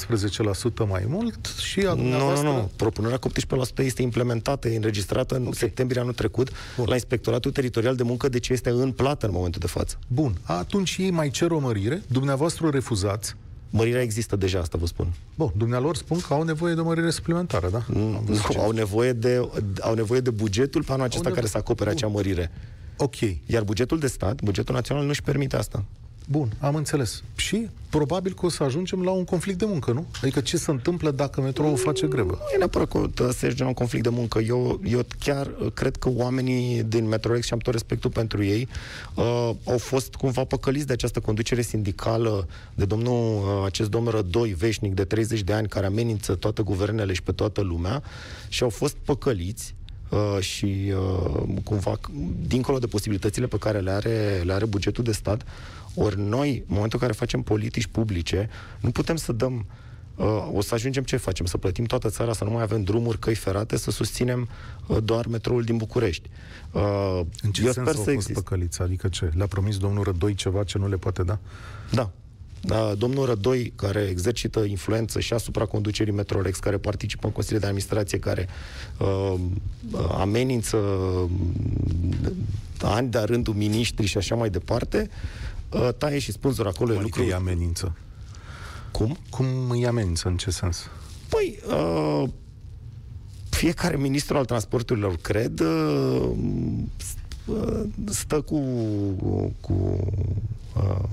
[0.84, 2.70] 18% mai mult și a Nu, nu, nu.
[2.76, 3.32] Propunerea cu 18%
[3.76, 5.54] este implementată, e înregistrată în okay.
[5.54, 6.86] septembrie anul trecut Bun.
[6.88, 9.98] la Inspectoratul Teritorial de Muncă, deci este în plată în momentul de față.
[10.08, 10.38] Bun.
[10.42, 13.36] Atunci ei mai cer o mărire, dumneavoastră o refuzați,
[13.70, 15.12] Mărirea există deja, asta vă spun.
[15.34, 17.82] Bun, dumnealor spun că au nevoie de o mărire suplimentară, da?
[17.86, 19.48] Nu, nu au, nevoie de,
[19.80, 22.50] au nevoie de bugetul pe anul acesta care să acopere acea mărire.
[22.96, 23.16] Ok.
[23.46, 25.84] Iar bugetul de stat, bugetul național, nu își permite asta.
[26.30, 27.22] Bun, am înțeles.
[27.36, 30.06] Și probabil că o să ajungem la un conflict de muncă, nu?
[30.22, 32.30] Adică ce se întâmplă dacă metrou face grevă?
[32.30, 34.38] Nu e neapărat că se ajunge la un conflict de muncă.
[34.38, 38.68] Eu, eu chiar uh, cred că oamenii din Metrorex, și am tot respectul pentru ei,
[39.14, 44.54] uh, au fost cumva păcăliți de această conducere sindicală, de domnul, uh, acest domn Rădoi,
[44.58, 48.02] veșnic de 30 de ani, care amenință toate guvernele și pe toată lumea,
[48.48, 49.76] și au fost păcăliți
[50.08, 51.98] Uh, și uh, cumva,
[52.46, 55.42] dincolo de posibilitățile pe care le are, le are bugetul de stat,
[55.98, 58.48] ori noi, în momentul în care facem politici publice,
[58.80, 59.66] nu putem să dăm
[60.18, 61.46] Uh, o să ajungem ce facem?
[61.46, 64.48] Să plătim toată țara, să nu mai avem drumuri, căi ferate, să susținem
[64.86, 66.28] uh, doar metroul din București.
[66.70, 68.82] Uh, în ce Eu sens sper să fost păcăliți?
[68.82, 69.30] Adică ce?
[69.34, 71.38] Le-a promis domnul Rădoi ceva ce nu le poate da?
[71.90, 72.10] Da.
[72.60, 77.66] Da, domnul Rădoi, care exercită influență și asupra conducerii Metrorex, care participă în Consiliul de
[77.66, 78.48] Administrație, care
[78.98, 79.34] uh,
[80.10, 81.30] amenință uh,
[82.82, 85.10] ani de rândul miniștri și așa mai departe,
[85.70, 86.92] uh, taie și spânzur acolo.
[86.92, 87.22] Cum adică lucru...
[87.22, 87.96] îi amenință?
[88.90, 89.16] Cum?
[89.30, 90.90] Cum îi amenință, în ce sens?
[91.28, 92.28] Păi, uh,
[93.50, 96.30] fiecare ministru al transporturilor, cred, uh,
[98.04, 98.60] stă cu,
[99.60, 100.08] cu
[100.76, 101.08] uh,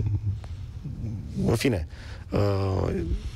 [1.48, 1.88] în fine,
[2.30, 2.94] uh,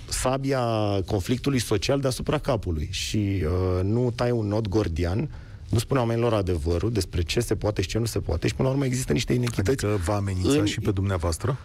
[0.09, 0.61] sabia
[1.05, 5.29] conflictului social deasupra capului și uh, nu tai un nod gordian,
[5.69, 8.67] nu spune oamenilor adevărul despre ce se poate și ce nu se poate și până
[8.67, 9.85] la urmă există niște inechități.
[9.85, 10.65] Adică va amenința în...
[10.65, 11.57] și pe dumneavoastră?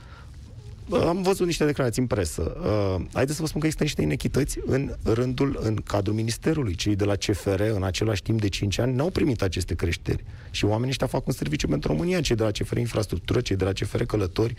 [0.90, 2.56] am văzut niște declarații în presă.
[2.60, 6.74] Uh, haideți să vă spun că există niște inechități în rândul, în cadrul Ministerului.
[6.74, 10.24] Cei de la CFR, în același timp de 5 ani, n-au primit aceste creșteri.
[10.50, 13.64] Și oamenii ăștia fac un serviciu pentru România, cei de la CFR Infrastructură, cei de
[13.64, 14.54] la CFR Călători,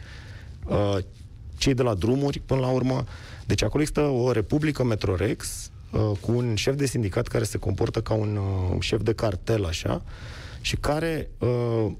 [0.65, 0.97] uh,
[1.57, 3.05] cei de la drumuri, până la urmă.
[3.45, 5.74] Deci acolo există o republică Metrorex, uh,
[6.19, 10.03] cu un șef de sindicat care se comportă ca un uh, șef de cartel, așa,
[10.61, 11.91] și care uh,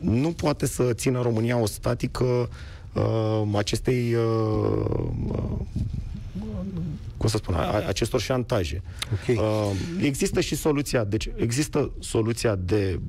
[0.00, 2.48] nu poate să țină România o statică
[2.92, 5.58] uh, acestei uh, uh,
[7.16, 8.82] cum să spun, a, acestor șantaje.
[9.12, 9.36] Okay.
[9.36, 13.00] Uh, există și soluția, deci există soluția de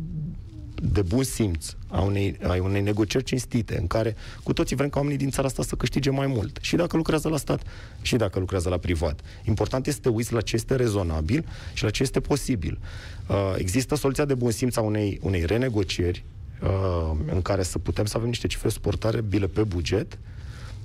[0.81, 4.97] de bun simț a unei, a unei negocieri cinstite, în care cu toții vrem ca
[4.99, 6.57] oamenii din țara asta să câștige mai mult.
[6.61, 7.61] Și dacă lucrează la stat,
[8.01, 9.19] și dacă lucrează la privat.
[9.43, 12.79] Important este să te uiți la ce este rezonabil și la ce este posibil.
[13.27, 16.23] Uh, există soluția de bun simț a unei, unei renegocieri
[16.61, 20.17] uh, în care să putem să avem niște cifre suportare bile pe buget,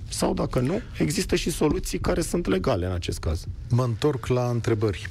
[0.09, 3.47] sau dacă nu, există și soluții care sunt legale în acest caz.
[3.69, 5.11] Mă întorc la întrebări.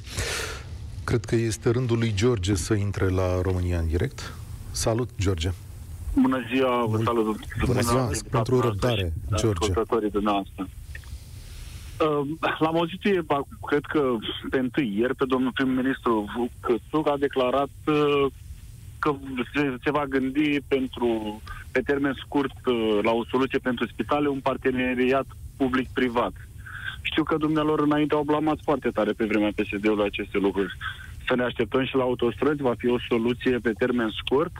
[1.04, 4.32] Cred că este rândul lui George să intre la România în direct.
[4.74, 5.50] Salut, George!
[6.14, 7.36] Bună ziua, vă salut!
[7.64, 9.72] Bună ziua, pentru răbdare, George!
[10.08, 10.68] dumneavoastră.
[12.00, 12.26] Uh,
[12.58, 13.00] l-am auzit,
[13.66, 14.16] cred că
[14.50, 18.26] pe întâi, ieri, pe domnul prim-ministru Cățuc a declarat uh,
[18.98, 19.14] că
[19.54, 24.40] se, se va gândi pentru, pe termen scurt uh, la o soluție pentru spitale, un
[24.40, 26.32] parteneriat public-privat.
[27.02, 30.76] Știu că dumnealor înainte au blamat foarte tare pe vremea PSD-ului aceste lucruri
[31.26, 32.62] să ne așteptăm și la autostrăzi?
[32.62, 34.52] Va fi o soluție pe termen scurt?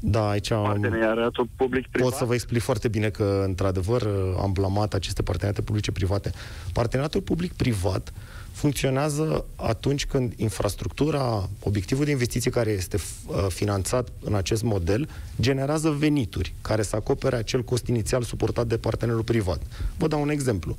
[0.00, 0.62] Da, aici am...
[0.62, 2.08] Parteneriatul public-privat?
[2.08, 4.02] Pot să vă explic foarte bine că, într-adevăr,
[4.40, 6.32] am blamat aceste parteneriate publice-private.
[6.72, 8.12] Parteneriatul public-privat
[8.52, 15.08] funcționează atunci când infrastructura, obiectivul de investiție care este uh, finanțat în acest model,
[15.40, 19.60] generează venituri care să acopere acel cost inițial suportat de partenerul privat.
[19.96, 20.76] Vă dau un exemplu.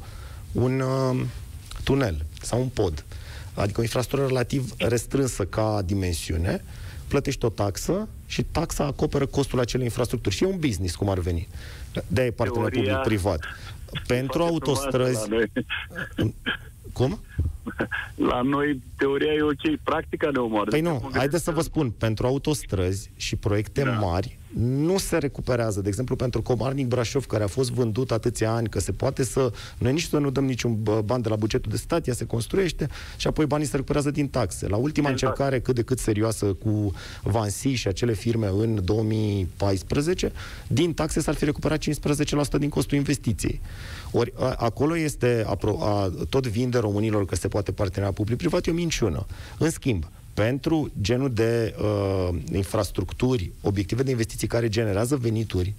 [0.52, 1.22] Un uh,
[1.84, 3.06] tunel sau un pod
[3.54, 6.64] adică o infrastructură relativ restrânsă ca dimensiune,
[7.08, 10.36] plătești o taxă și taxa acoperă costul acelei infrastructuri.
[10.36, 11.48] Și e un business, cum ar veni.
[12.08, 13.44] De-aia e partener public-privat.
[14.08, 15.28] Pentru autostrăzi...
[16.94, 17.20] Cum?
[18.16, 20.70] La noi teoria e ok, practica ne omoară.
[20.70, 23.92] Păi nu, haideți să vă spun, pentru autostrăzi și proiecte da.
[23.92, 25.82] mari, nu se recuperează.
[25.82, 29.52] De exemplu, pentru Comarnic Brașov, care a fost vândut atâția ani, că se poate să...
[29.78, 32.88] Noi nici să nu dăm niciun ban de la bugetul de stat, ea se construiește
[33.18, 34.68] și apoi banii se recuperează din taxe.
[34.68, 35.32] La ultima exact.
[35.32, 40.32] încercare cât de cât serioasă cu Vansi și acele firme în 2014,
[40.68, 43.62] din taxe s-ar fi recuperat 15% din costul investiției.
[44.12, 48.72] Ori a, acolo este, a, a, tot vinde românilor că se poate partenera public-privat, e
[48.72, 49.26] o minciună.
[49.58, 55.74] În schimb, pentru genul de uh, infrastructuri, obiective de investiții care generează venituri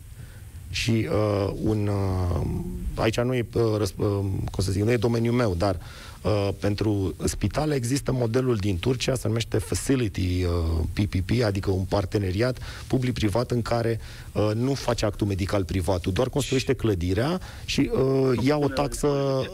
[0.71, 1.87] și uh, un...
[1.87, 2.47] Uh,
[2.95, 4.19] aici nu e, uh, răsp- uh,
[4.51, 5.79] cum să zic, nu e domeniul meu, dar
[6.25, 10.51] uh, pentru spitale există modelul din Turcia, se numește Facility uh,
[10.93, 14.01] PPP, adică un parteneriat public-privat în care
[14.33, 19.09] uh, nu face actul medical privat, doar construiește clădirea și uh, ia o taxă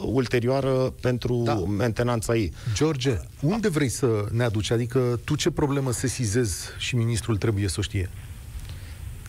[0.05, 1.55] ulterioară pentru da.
[1.55, 2.53] mentenanța ei.
[2.75, 4.71] George, unde vrei să ne aduci?
[4.71, 8.11] Adică tu ce problemă sesizezi și ministrul trebuie să o știe?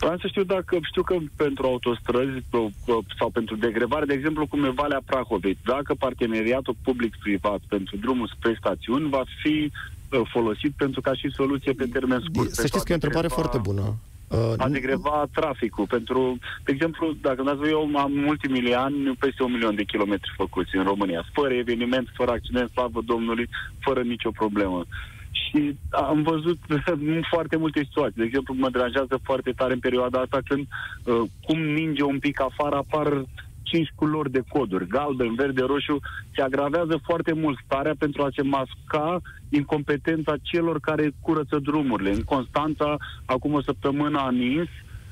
[0.02, 2.44] Vreau să știu dacă știu că pentru autostrăzi
[3.18, 8.56] sau pentru degrevare, de exemplu, cum e Valea Prahovei, dacă parteneriatul public-privat pentru drumul spre
[8.58, 12.50] stațiuni va fi uh, folosit pentru ca și soluție pe termen scurt.
[12.50, 13.84] Să știți că e o întrebare degreva, foarte bună.
[14.28, 15.86] Uh, a degreva traficul.
[15.86, 20.76] Pentru, de exemplu, dacă dați eu am ultimii ani peste un milion de kilometri făcuți
[20.76, 24.86] în România, fără eveniment, fără accident, slavă Domnului, fără nicio problemă.
[25.32, 26.58] Și am văzut
[27.32, 28.20] foarte multe situații.
[28.20, 30.66] De exemplu, mă deranjează foarte tare în perioada asta când,
[31.04, 33.24] uh, cum ninge un pic afară, apar
[33.62, 36.00] cinci culori de coduri, galben, verde, roșu,
[36.34, 42.12] se agravează foarte mult starea pentru a se masca incompetența celor care curăță drumurile.
[42.12, 44.68] În Constanța, acum o săptămână a nins,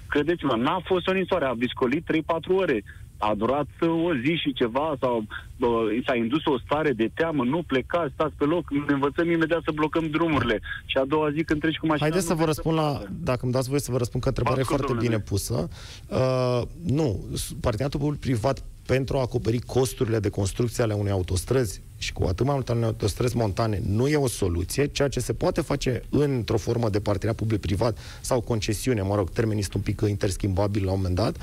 [0.08, 2.16] credeți-mă, n-a fost o ninsoare, a viscolit 3-4
[2.56, 2.82] ore
[3.20, 5.24] a durat o zi și ceva sau
[5.56, 5.68] bă,
[6.06, 9.70] s-a indus o stare de teamă, nu plecați, stați pe loc, ne învățăm imediat să
[9.74, 10.60] blocăm drumurile.
[10.86, 12.08] Și a doua zi când treci cu mașina...
[12.08, 14.64] Haideți să vă răspund la, dacă îmi dați voie să vă răspund că întrebarea e
[14.64, 15.08] foarte domnule.
[15.08, 15.68] bine pusă.
[16.08, 17.24] Uh, nu,
[17.60, 22.54] parteneriatul public-privat pentru a acoperi costurile de construcție ale unei autostrăzi și cu atât mai
[22.54, 26.88] mult în autostrăzi montane nu e o soluție, ceea ce se poate face într-o formă
[26.88, 31.14] de parteneriat public-privat sau concesiune, mă rog, termenii sunt un pic interschimbabil la un moment
[31.14, 31.36] dat,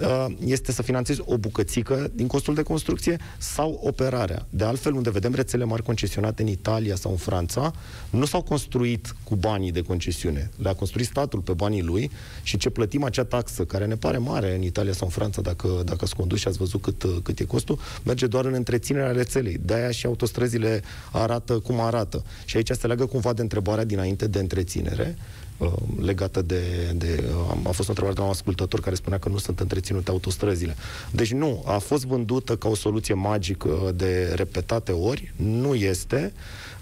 [0.00, 4.46] uh, este să finanțezi o bucățică din costul de construcție sau operarea.
[4.50, 7.72] De altfel, unde vedem rețele mari concesionate în Italia sau în Franța,
[8.10, 10.50] nu s-au construit cu banii de concesiune.
[10.56, 12.10] Le-a construit statul pe banii lui
[12.42, 15.68] și ce plătim acea taxă, care ne pare mare în Italia sau în Franța, dacă,
[15.84, 19.58] dacă ați condus și ați văzut cât, cât e costul, merge doar în întreținerea rețelei.
[19.64, 20.82] De-aia și autostrăzile
[21.12, 22.24] arată cum arată.
[22.44, 25.18] Și aici se leagă cumva de întrebarea dinainte de întreținere,
[25.58, 29.18] uh, legată de, de uh, a fost o întrebare de la un ascultător care spunea
[29.18, 30.76] că nu sunt întreținute autostrăzile.
[31.10, 36.32] Deci nu, a fost vândută ca o soluție magică de repetate ori, nu este.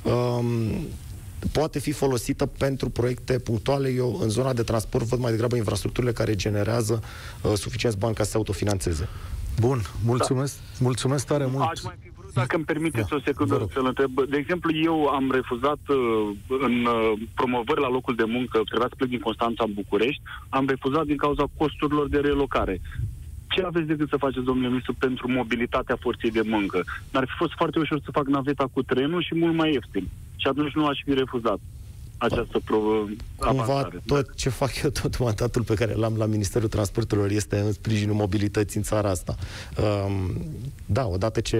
[0.03, 0.87] Um,
[1.53, 3.89] poate fi folosită pentru proiecte punctuale.
[3.89, 7.03] Eu, în zona de transport, văd mai degrabă infrastructurile care generează
[7.43, 9.09] uh, suficienți bani ca să se autofinanțeze.
[9.61, 10.61] Bun, mulțumesc, da.
[10.79, 11.69] mulțumesc tare mult.
[11.71, 12.06] Aș mai fi vrut,
[12.41, 14.13] dacă îmi permiteți da, o secundă să-l întreb.
[14.29, 15.97] De exemplu, eu am refuzat uh,
[16.67, 20.65] în uh, promovări la locul de muncă, trebuia să plec din Constanța în București, am
[20.69, 22.81] refuzat din cauza costurilor de relocare
[23.49, 26.85] ce aveți decât să faceți, domnule ministru, pentru mobilitatea forței de muncă?
[27.13, 30.09] Ar fi fost foarte ușor să fac naveta cu trenul și mult mai ieftin.
[30.37, 31.59] Și atunci nu aș fi refuzat
[32.19, 37.31] această pro- Cumva tot ce fac eu, tot mandatul pe care l-am la Ministerul Transporturilor
[37.31, 39.35] este în sprijinul mobilității în țara asta.
[40.07, 40.47] Um,
[40.87, 41.59] da, odată ce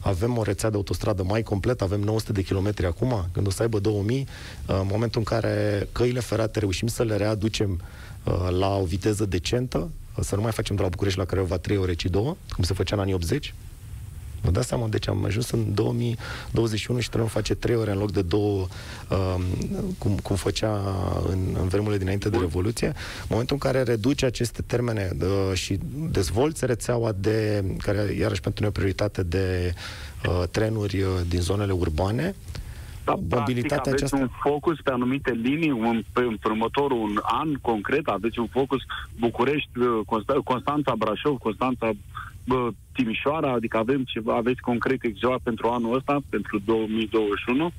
[0.00, 3.62] avem o rețea de autostradă mai completă, avem 900 de kilometri acum, când o să
[3.62, 4.26] aibă 2000,
[4.66, 7.80] în momentul în care căile ferate reușim să le readucem
[8.24, 11.76] uh, la o viteză decentă, să nu mai facem de la București la Craiova 3
[11.76, 13.54] ore, ci 2, cum se făcea în anii 80,
[14.44, 18.12] Vă dați seama, deci am ajuns în 2021 și trebuie face trei ore în loc
[18.12, 18.66] de două,
[19.08, 19.42] um,
[19.98, 20.80] cum, cum făcea
[21.28, 22.86] în, în vremurile dinainte de Revoluție.
[22.86, 25.78] În momentul în care reduce aceste termene uh, și
[26.10, 29.74] dezvolți rețeaua de, care iarăși pentru noi o prioritate de
[30.28, 32.34] uh, trenuri uh, din zonele urbane,
[33.04, 34.16] da, mobilitatea practic, aceasta...
[34.16, 38.82] un focus pe anumite linii, un, pe, în următorul un an concret, aveți un focus
[39.18, 41.90] București, uh, Constanța, Brașov, Constanța,
[42.44, 47.72] bă, Timișoara, adică avem ceva, aveți concret ceva pentru anul ăsta, pentru 2021?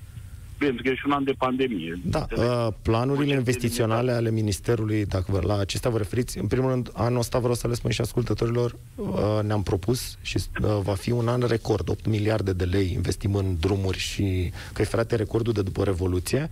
[0.57, 1.99] pentru că e și un an de pandemie.
[2.03, 6.91] Da, uh, planurile investiționale ale Ministerului, dacă vă, la acestea vă referiți, în primul rând,
[6.93, 11.11] anul ăsta vreau să le spun și ascultătorilor, uh, ne-am propus și uh, va fi
[11.11, 15.61] un an record, 8 miliarde de lei investim în drumuri și căi ferate recordul de
[15.61, 16.49] după Revoluție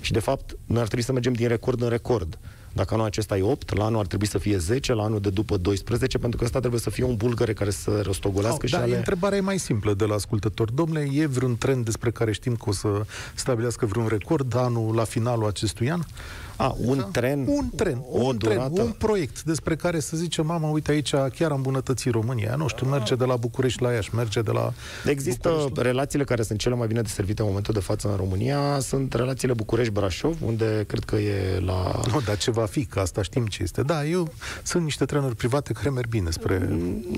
[0.00, 2.38] și, de fapt, noi ar trebui să mergem din record în record.
[2.72, 5.30] Dacă anul acesta e 8, la anul ar trebui să fie 10, la anul de
[5.30, 8.80] după 12, pentru că ăsta trebuie să fie un bulgăre care să rostogolească și da,
[8.80, 8.96] ale...
[8.96, 10.70] întrebarea e mai simplă de la ascultător.
[10.70, 12.88] Domnule, e vreun trend despre care știm că o să
[13.34, 16.00] stabilească vreun record anul la finalul acestui an?
[16.60, 17.02] A, un da?
[17.02, 18.70] tren, un tren, o un, durată...
[18.74, 22.54] tren, un proiect despre care să zicem, mama, uite aici chiar am îmbunătățit România.
[22.54, 24.72] Nu știu, merge de la București la Iași, merge de la
[25.04, 25.82] Există București.
[25.82, 29.54] relațiile care sunt cele mai bine deservite în momentul de față în România, sunt relațiile
[29.54, 32.00] București-Brașov, unde cred că e la...
[32.12, 33.82] Nu, dar ce va fi, că asta știm ce este.
[33.82, 36.68] Da, eu sunt niște trenuri private care merg bine spre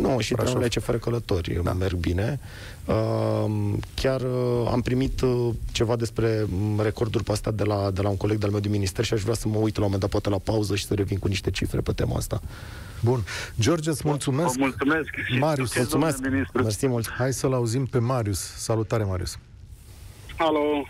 [0.00, 1.72] Nu, și trenurile ce fără călători da.
[1.72, 2.40] merg bine.
[2.87, 8.03] Uh, chiar uh, am primit uh, ceva despre mm, recorduri pe asta de la, de
[8.03, 9.90] la un coleg de-al meu din minister și aș vrea să mă uit la un
[9.90, 12.40] moment dat poate la pauză și să revin cu niște cifre pe tema asta.
[13.01, 13.21] Bun.
[13.61, 14.57] George, îți mulțumesc.
[14.57, 15.11] Vă mulțumesc.
[15.38, 16.18] Marius, mulțumesc.
[16.53, 17.11] Mersi mult.
[17.11, 18.40] Hai să-l auzim pe Marius.
[18.40, 19.38] Salutare, Marius.
[20.37, 20.87] Alo.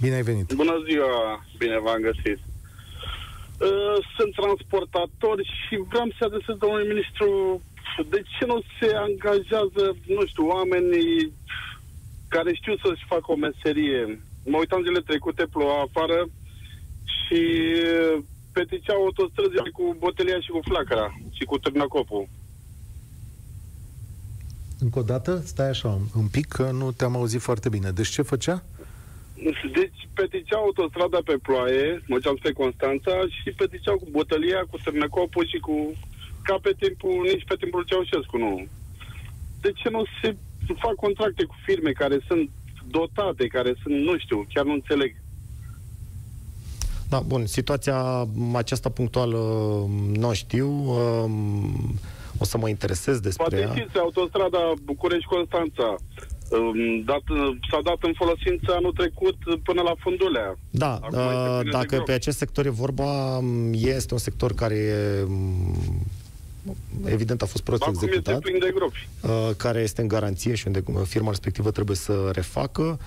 [0.00, 0.52] Bine ai venit.
[0.52, 1.44] Bună ziua.
[1.58, 2.38] Bine v-am găsit.
[3.58, 7.60] Uh, sunt transportator și vreau să adresez domnului ministru
[8.10, 11.32] de ce nu se angajează, nu știu, oamenii
[12.28, 14.20] care știu să-și facă o meserie?
[14.44, 16.28] Mă uitam zile trecute, ploua afară
[17.04, 17.40] și
[18.52, 22.28] peticeau autostrăzile cu botelia și cu flacăra și cu târnăcopul.
[24.80, 27.90] Încă o dată, stai așa un pic, că nu te-am auzit foarte bine.
[27.90, 28.64] Deci ce făcea?
[29.72, 35.58] Deci peticeau autostrada pe ploaie, mă spre Constanța și peticeau cu botălia, cu târnăcopul și
[35.58, 35.92] cu
[36.42, 38.66] ca pe timpul, nici pe timpul Ceaușescu, nu.
[39.60, 40.36] De ce nu se
[40.78, 42.50] fac contracte cu firme care sunt
[42.88, 45.14] dotate, care sunt, nu știu, chiar nu înțeleg.
[47.08, 49.38] Da, bun, situația aceasta punctuală
[50.12, 51.94] nu știu, um,
[52.38, 53.74] o să mă interesez despre Poate ea.
[53.74, 55.96] știți, autostrada București-Constanța,
[56.50, 57.22] um, dat,
[57.70, 60.56] s-a dat în folosință anul trecut până la Fundulea.
[60.70, 63.40] Da, uh, dacă pe acest sector e vorba,
[63.72, 65.26] este un sector care e
[67.04, 69.08] evident a fost prost Acum executat, este de gropi.
[69.20, 72.98] Uh, care este în garanție și unde firma respectivă trebuie să refacă.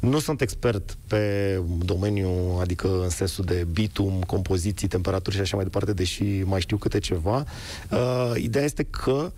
[0.00, 5.64] Nu sunt expert pe domeniu, adică în sensul de bitum, compoziții, temperaturi și așa mai
[5.64, 7.44] departe, deși mai știu câte ceva.
[7.90, 9.32] Uh, ideea este că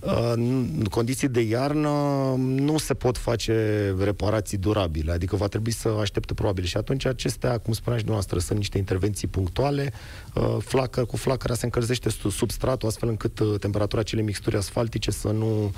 [0.00, 1.90] Uh, în condiții de iarnă
[2.36, 7.58] nu se pot face reparații durabile, adică va trebui să aștepte probabil și atunci acestea,
[7.58, 10.27] cum spunea și dumneavoastră, sunt niște intervenții punctuale, uh,
[10.58, 15.72] flacăr, cu flacăra se încălzește substratul astfel încât uh, temperatura acelei mixturi asfaltice să nu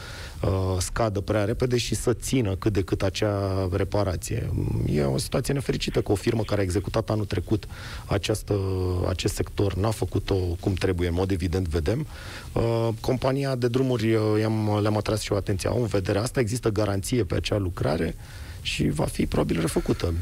[0.78, 4.50] scadă prea repede și să țină cât de cât acea reparație.
[4.86, 7.66] E o situație nefericită că o firmă care a executat anul trecut
[8.06, 8.54] această,
[9.08, 12.06] acest sector n-a făcut-o cum trebuie, în mod evident vedem.
[13.00, 15.68] Compania de drumuri i-am, le-am atras și o atenție.
[15.68, 18.14] Au în vedere asta, există garanție pe acea lucrare
[18.62, 20.14] și va fi probabil refăcută.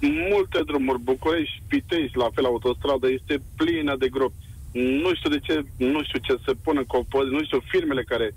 [0.00, 4.34] Multe drumuri, București, Pitești, la fel, autostradă, este plină de gropi.
[4.72, 8.34] Nu știu de ce, nu știu ce se pune în nu știu firmele care m-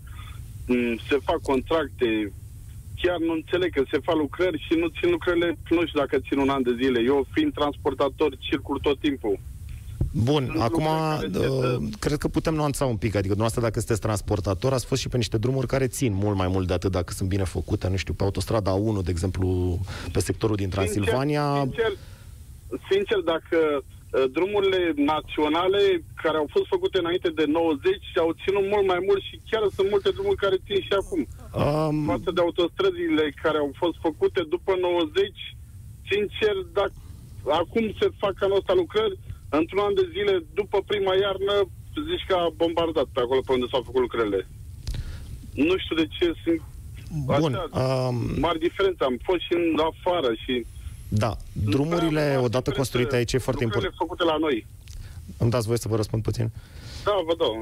[0.68, 2.34] mm, se fac contracte,
[3.02, 6.38] chiar nu înțeleg că se fac lucrări și nu țin lucrările, nu știu dacă țin
[6.40, 7.02] un an de zile.
[7.02, 9.40] Eu, fiind transportator, circul tot timpul.
[10.12, 14.74] Bun, Sunt acum uh, cred că putem nuanța un pic, adică dumneavoastră dacă sunteți transportator,
[14.74, 17.30] ați fost și pe niște drumuri care țin mult mai mult de atât dacă sunt
[17.30, 19.80] bine făcute, nu știu, pe autostrada 1, de exemplu,
[20.12, 21.46] pe sectorul din Transilvania.
[21.62, 21.98] Sincer, sincer,
[22.92, 25.82] sincer dacă uh, drumurile naționale
[26.24, 29.90] care au fost făcute înainte de 90 au ținut mult mai mult și chiar sunt
[29.90, 31.22] multe drumuri care țin și acum.
[31.62, 31.98] Um...
[32.14, 35.56] Față de autostrăzile care au fost făcute după 90,
[36.12, 36.94] sincer, dacă
[37.62, 39.18] acum se fac anul ăsta lucrări,
[39.60, 41.56] într-un an de zile, după prima iarnă,
[42.10, 44.42] zici că a bombardat pe acolo pe unde s-au făcut lucrările.
[45.68, 46.62] Nu știu de ce sunt
[47.26, 48.16] Bun, așa, um...
[48.40, 49.04] mari diferențe.
[49.04, 50.66] Am fost și în afară și...
[51.08, 53.94] Da, drumurile odată construite aici e foarte important.
[53.98, 54.66] făcute la noi.
[55.38, 56.52] Îmi dați voie să vă răspund puțin?
[57.04, 57.60] Da, vă dau.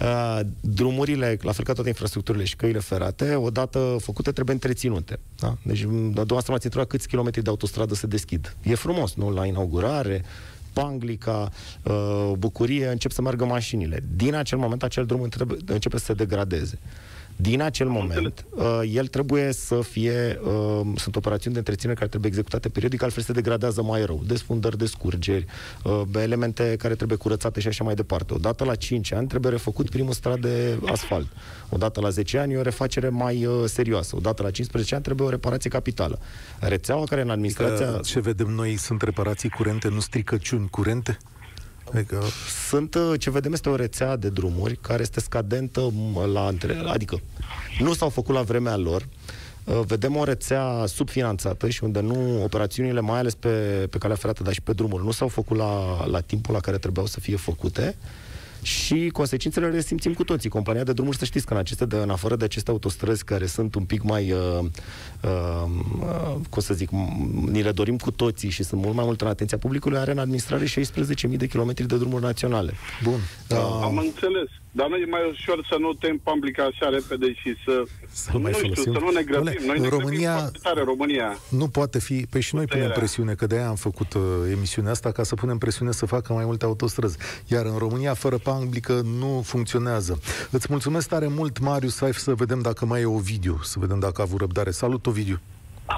[0.00, 0.40] Uh,
[0.78, 5.18] drumurile, la fel ca toate infrastructurile și căile ferate, odată făcute, trebuie întreținute.
[5.38, 5.56] Da?
[5.62, 8.56] Deci, dumneavoastră m-ați întrebat câți kilometri de autostradă se deschid.
[8.62, 9.30] E frumos, nu?
[9.30, 10.24] La inaugurare,
[10.72, 11.48] Panglica,
[11.82, 14.02] uh, Bucurie, încep să meargă mașinile.
[14.16, 15.28] Din acel moment, acel drum
[15.66, 16.78] începe să se degradeze.
[17.40, 22.30] Din acel moment, uh, el trebuie să fie, uh, sunt operațiuni de întreținere care trebuie
[22.30, 24.22] executate periodic, altfel se degradează mai rău.
[24.26, 25.46] Desfundări de scurgeri,
[25.84, 28.34] uh, elemente care trebuie curățate și așa mai departe.
[28.34, 31.26] Odată la 5 ani trebuie refăcut primul strat de asfalt.
[31.68, 34.16] Odată la 10 ani e o refacere mai uh, serioasă.
[34.16, 36.18] Odată la 15 ani trebuie o reparație capitală.
[36.60, 37.86] Rețeaua care în administrația...
[37.86, 41.18] Adică ce vedem noi sunt reparații curente, nu stricăciuni curente?
[41.94, 42.22] Adică...
[42.68, 45.92] Sunt, uh, ce vedem este o rețea de drumuri care este scadentă
[46.32, 46.82] la între...
[46.86, 47.20] Adică
[47.78, 49.06] nu s-au făcut la vremea lor,
[49.64, 53.48] uh, vedem o rețea subfinanțată și unde nu operațiunile, mai ales pe,
[53.90, 56.78] pe calea ferată, dar și pe drumuri, nu s-au făcut la, la timpul la care
[56.78, 57.96] trebuiau să fie făcute
[58.62, 60.48] și consecințele le simțim cu toții.
[60.48, 63.46] Compania de drumuri, să știți că în, aceste, de, în afară de aceste autostrăzi care
[63.46, 64.58] sunt un pic mai, uh,
[65.22, 66.90] uh, uh, cum să zic,
[67.46, 70.18] ni le dorim cu toții și sunt mult mai mult în atenția publicului, are în
[70.18, 72.72] administrare 16.000 de kilometri de drumuri naționale.
[73.02, 73.20] Bun.
[73.50, 74.48] Uh, Am înțeles.
[74.72, 78.52] Dar nu e mai ușor să nu te împamblica așa repede și să, să nu,
[78.52, 79.62] știu, să nu ne grăbim.
[79.66, 82.26] Noi în ne România, tare, România nu poate fi...
[82.30, 82.86] Păi și noi Puterea.
[82.86, 86.32] punem presiune, că de-aia am făcut uh, emisiunea asta, ca să punem presiune să facă
[86.32, 87.16] mai multe autostrăzi.
[87.46, 90.20] Iar în România, fără pamblică, nu funcționează.
[90.50, 94.20] Îți mulțumesc tare mult, Marius, hai să vedem dacă mai e Ovidiu, să vedem dacă
[94.20, 94.70] a avut răbdare.
[94.70, 95.40] Salut, Ovidiu!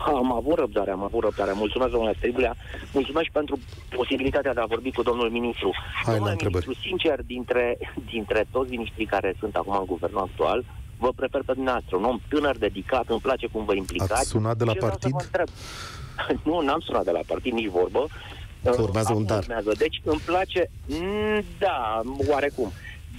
[0.06, 1.52] Am avut răbdare, am avut răbdare.
[1.52, 2.56] Mulțumesc, domnule Striblea.
[2.92, 3.58] Mulțumesc și pentru
[3.96, 5.70] posibilitatea de a vorbi cu domnul ministru.
[6.04, 7.78] Hai domnule ministru, sincer, dintre,
[8.12, 10.64] dintre toți ministrii care sunt acum în guvernul actual,
[10.98, 14.12] vă prefer pe dumneavoastră, un om tânăr, dedicat, îmi place cum vă implicați.
[14.12, 15.14] Ați sunat de la partid?
[16.48, 18.06] Nu, n-am sunat de la partid, nici vorbă.
[18.78, 19.38] urmează un dar.
[19.38, 19.72] Urmează.
[19.78, 22.72] Deci îmi place, mm, da, oarecum.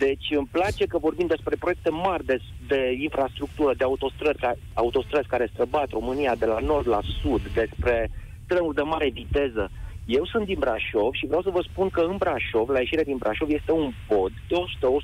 [0.05, 2.37] Deci îmi place că vorbim despre proiecte mari de,
[2.67, 8.09] de infrastructură, de autostrăzi, autostrăzi care străbat România de la nord la sud, despre
[8.47, 9.71] trenuri de mare viteză.
[10.05, 13.17] Eu sunt din Brașov și vreau să vă spun că în Brașov, la ieșirea din
[13.17, 14.55] Brașov, este un pod de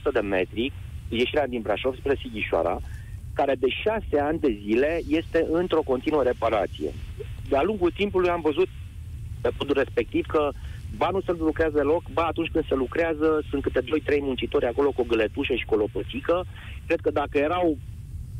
[0.09, 0.71] 100-100 de metri,
[1.09, 2.79] ieșirea din Brașov spre Sighișoara,
[3.33, 6.91] care de șase ani de zile este într-o continuă reparație.
[7.49, 8.67] De-a lungul timpului am văzut
[9.41, 10.51] pe podul respectiv că
[10.97, 13.85] ba nu se lucrează deloc, ba atunci când se lucrează sunt câte 2-3
[14.21, 16.45] muncitori acolo cu o găletușă și cu o lopățică.
[16.85, 17.77] Cred că dacă erau,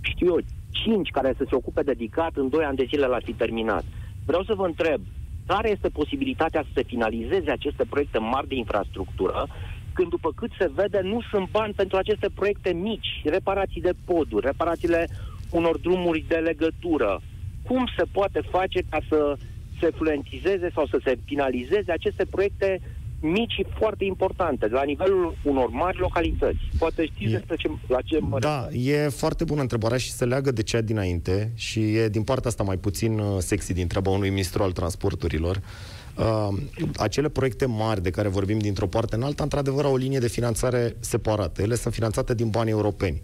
[0.02, 0.40] știu eu,
[0.72, 3.84] 5 care să se ocupe dedicat, în 2 ani de zile l-ar fi terminat.
[4.26, 5.02] Vreau să vă întreb,
[5.46, 9.48] care este posibilitatea să se finalizeze aceste proiecte mari de infrastructură,
[9.94, 14.46] când după cât se vede nu sunt bani pentru aceste proiecte mici, reparații de poduri,
[14.46, 15.08] reparațiile
[15.52, 17.22] unor drumuri de legătură.
[17.68, 19.38] Cum se poate face ca să
[19.80, 22.82] se fluentizeze sau să se finalizeze aceste proiecte
[23.22, 26.60] mici și foarte importante, la nivelul unor mari localități.
[26.78, 30.26] Poate știți e, despre ce, la ce mă Da, e foarte bună întrebarea și se
[30.26, 34.10] leagă de cea dinainte și e din partea asta mai puțin uh, sexy din treaba
[34.10, 35.62] unui ministru al transporturilor.
[36.18, 36.48] Uh,
[36.96, 40.28] acele proiecte mari de care vorbim dintr-o parte în alta, într-adevăr, au o linie de
[40.28, 41.62] finanțare separată.
[41.62, 43.22] Ele sunt finanțate din bani europeni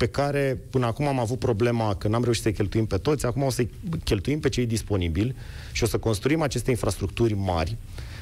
[0.00, 3.42] pe care până acum am avut problema că n-am reușit să-i cheltuim pe toți, acum
[3.42, 3.70] o să-i
[4.04, 5.34] cheltuim pe cei disponibili
[5.72, 7.76] și o să construim aceste infrastructuri mari,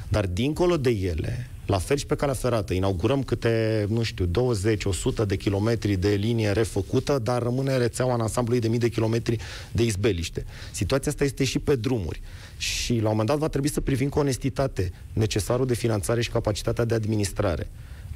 [0.09, 5.27] dar dincolo de ele, la fel și pe calea ferată, inaugurăm câte, nu știu, 20-100
[5.27, 9.39] de kilometri de linie refăcută, dar rămâne rețeaua în ansamblului de mii de kilometri
[9.73, 10.45] de izbeliște.
[10.71, 12.21] Situația asta este și pe drumuri.
[12.57, 16.31] Și la un moment dat va trebui să privim cu onestitate necesarul de finanțare și
[16.31, 17.69] capacitatea de administrare.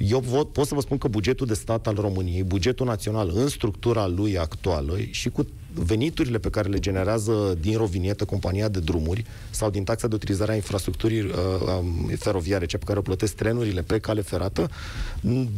[0.09, 3.49] Eu vot, pot să vă spun că bugetul de stat al României, bugetul național în
[3.49, 9.25] structura lui actuală și cu veniturile pe care le generează din rovinietă compania de drumuri
[9.51, 11.31] sau din taxa de utilizare a infrastructurii uh,
[11.81, 14.71] um, feroviare, cea pe care o plătesc trenurile pe cale ferată,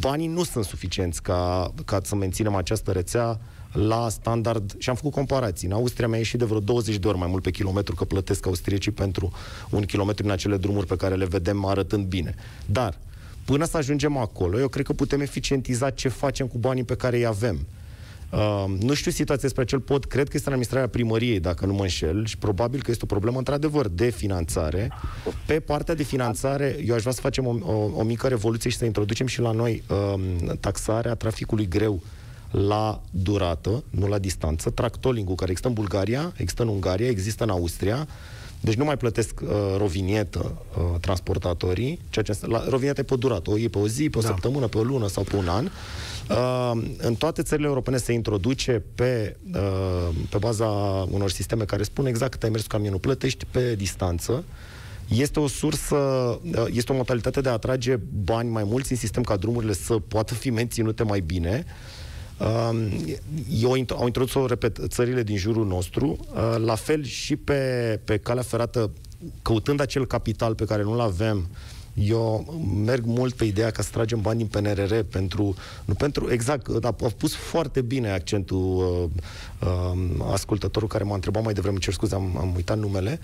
[0.00, 3.40] banii nu sunt suficienți ca, ca să menținem această rețea
[3.72, 5.68] la standard și am făcut comparații.
[5.68, 8.46] În Austria mi-a ieșit de vreo 20 de ori mai mult pe kilometru că plătesc
[8.46, 9.32] austriecii pentru
[9.70, 12.34] un kilometru în acele drumuri pe care le vedem arătând bine.
[12.66, 12.98] Dar
[13.44, 17.16] Până să ajungem acolo, eu cred că putem eficientiza ce facem cu banii pe care
[17.16, 17.66] îi avem.
[18.30, 21.74] Uh, nu știu situația despre acel pod, cred că este în administrarea primăriei, dacă nu
[21.74, 24.92] mă înșel, și probabil că este o problemă, într-adevăr, de finanțare.
[25.46, 28.76] Pe partea de finanțare, eu aș vrea să facem o, o, o mică revoluție și
[28.76, 30.22] să introducem și la noi uh,
[30.60, 32.02] taxarea traficului greu
[32.50, 34.70] la durată, nu la distanță.
[34.70, 38.08] Tractoling-ul care există în Bulgaria, există în Ungaria, există în Austria,
[38.64, 43.50] deci nu mai plătesc uh, rovinietă uh, transportatorii, ceea ce la, rovinietă e pe durată,
[43.50, 44.26] o e pe o zi, pe o da.
[44.26, 45.68] săptămână, pe o lună sau pe un an.
[46.30, 50.66] Uh, în toate țările europene se introduce pe, uh, pe baza
[51.10, 54.44] unor sisteme care spun exact cât ai mers cu camionul, plătești pe distanță,
[55.08, 59.22] este o sursă, uh, este o modalitate de a atrage bani mai mulți în sistem
[59.22, 61.64] ca drumurile să poată fi menținute mai bine
[63.60, 68.42] eu au introdus-o, repet, țările din jurul nostru, uh, la fel și pe, pe calea
[68.42, 68.90] ferată,
[69.42, 71.48] căutând acel capital pe care nu-l avem,
[71.94, 72.54] eu
[72.84, 75.54] merg mult pe ideea ca să tragem bani din PNRR pentru,
[75.84, 79.10] nu pentru, exact, dar a pus foarte bine accentul
[79.62, 83.20] uh, uh, ascultătorul care m-a întrebat mai devreme, cer scuze, am, am uitat numele,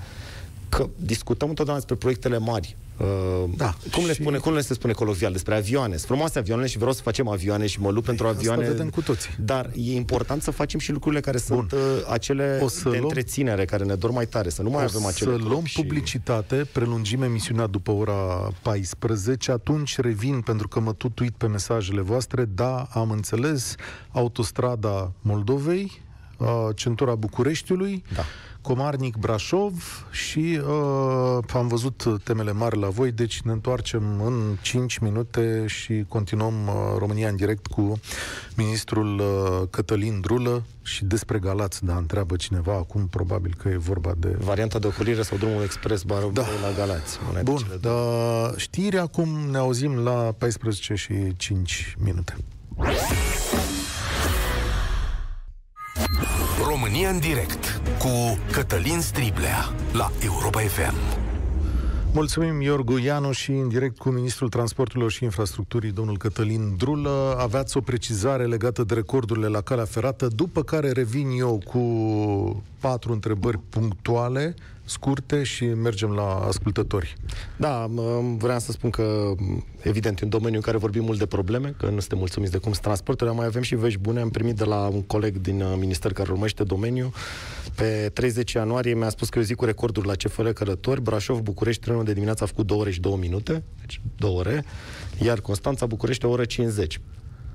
[0.71, 4.93] că discutăm întotdeauna despre proiectele mari, Uh, da, cum, le spune, cum le se spune
[4.93, 5.95] colovial despre avioane?
[5.95, 8.61] Sunt frumoase avioane și vreau să facem avioane și mă lupt pentru avioane.
[8.61, 9.31] Asta vedem cu toții.
[9.39, 11.57] Dar e important să facem și lucrurile care Bun.
[11.57, 11.79] sunt uh,
[12.11, 15.07] acele o să de luăm, întreținere, care ne dor mai tare, să nu mai avem
[15.07, 15.81] acele să luăm și...
[15.81, 22.45] publicitate, prelungim emisiunea după ora 14, atunci revin pentru că mă tutuit pe mesajele voastre.
[22.45, 23.75] Da, am înțeles,
[24.11, 26.03] autostrada Moldovei,
[26.37, 28.23] uh, centura Bucureștiului, da
[28.63, 34.99] Comarnic Brașov și uh, am văzut temele mari la voi, deci ne întoarcem în 5
[34.99, 38.01] minute și continuăm uh, România în direct cu
[38.57, 44.13] ministrul uh, Cătălin Drulă și despre Galați, da, întreabă cineva acum, probabil că e vorba
[44.19, 44.37] de...
[44.39, 46.43] Varianta de ocolire sau drumul expres bară da.
[46.43, 47.19] la Galați.
[47.43, 52.37] Bun, da, știri acum ne auzim la 14 și 5 minute.
[56.67, 60.95] România în direct cu Cătălin Striblea la Europa FM.
[62.13, 67.37] Mulțumim, Iorgu Ianu, și în direct cu Ministrul Transporturilor și Infrastructurii, domnul Cătălin Drulă.
[67.39, 73.13] Aveați o precizare legată de recordurile la calea ferată, după care revin eu cu patru
[73.13, 74.55] întrebări punctuale
[74.91, 77.17] scurte și mergem la ascultători.
[77.57, 77.91] Da,
[78.37, 79.35] vreau să spun că,
[79.83, 82.73] evident, în domeniul în care vorbim mult de probleme, că nu suntem mulțumiți de cum
[82.73, 84.21] se transportă, mai avem și vești bune.
[84.21, 87.13] Am primit de la un coleg din uh, minister care urmăște domeniul.
[87.75, 91.03] Pe 30 ianuarie mi-a spus că eu zic cu recorduri la CFR Călători.
[91.03, 94.65] Brașov, București, trenul de dimineață a făcut 2 ore și 2 minute, deci 2 ore,
[95.23, 97.01] iar Constanța, București, o oră 50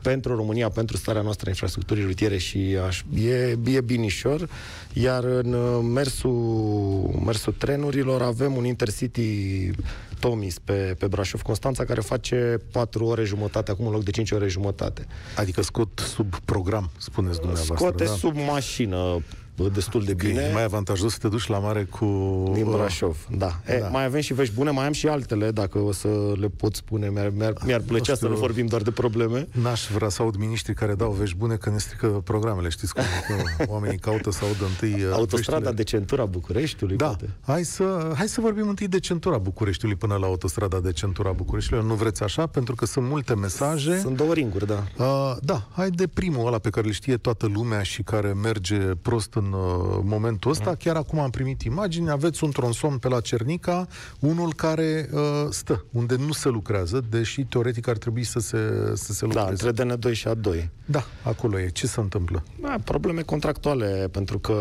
[0.10, 4.50] pentru România, pentru starea noastră a infrastructurii rutiere și aș, e, e binișor,
[4.94, 9.72] iar în uh, mersul, mersul trenurilor avem un Intercity
[10.20, 14.48] Tomis pe, pe Brașov-Constanța care face 4 ore jumătate, acum în loc de 5 ore
[14.48, 15.06] jumătate.
[15.38, 17.76] Adică scot sub program, spuneți dumneavoastră.
[17.76, 18.12] Scoate da?
[18.12, 19.22] sub mașină
[19.64, 20.42] destul de bine.
[20.42, 22.06] E mai avantajos să te duci la mare cu...
[22.54, 23.60] Din Brașov, da.
[23.68, 23.88] E, da.
[23.88, 26.08] Mai avem și vești bune, mai am și altele, dacă o să
[26.40, 27.10] le pot spune.
[27.10, 29.48] Mi-ar, mi-ar, mi-ar plăcea știu, să nu vorbim doar de probleme.
[29.52, 32.70] N-aș vrea să aud miniștri care dau vești bune că ne strică programele.
[32.70, 33.04] Știți cum
[33.58, 35.76] că oamenii caută să audă întâi uh, Autostrada veștile.
[35.76, 37.06] de centura Bucureștiului, Da.
[37.06, 37.30] Poate.
[37.46, 41.88] Hai să, hai să vorbim întâi de centura Bucureștiului până la autostrada de centura Bucureștiului.
[41.88, 42.48] Nu vreți așa?
[42.48, 43.98] Pentru că sunt multe mesaje.
[44.00, 44.84] Sunt două ringuri, da.
[44.98, 48.78] Uh, da, hai de primul ăla pe care îl știe toată lumea și care merge
[48.78, 50.70] prost în uh, moment momentul ăsta.
[50.70, 50.76] Mm.
[50.80, 53.88] Chiar acum am primit imagini, aveți un tronson pe la Cernica,
[54.20, 59.14] unul care uh, stă, unde nu se lucrează, deși teoretic ar trebui să se, să
[59.14, 59.72] se da, lucreze.
[59.72, 60.68] Da, între DN2 și A2.
[60.86, 61.70] Da, acolo e.
[61.70, 62.44] Ce se întâmplă?
[62.62, 64.54] Da, probleme contractuale, pentru că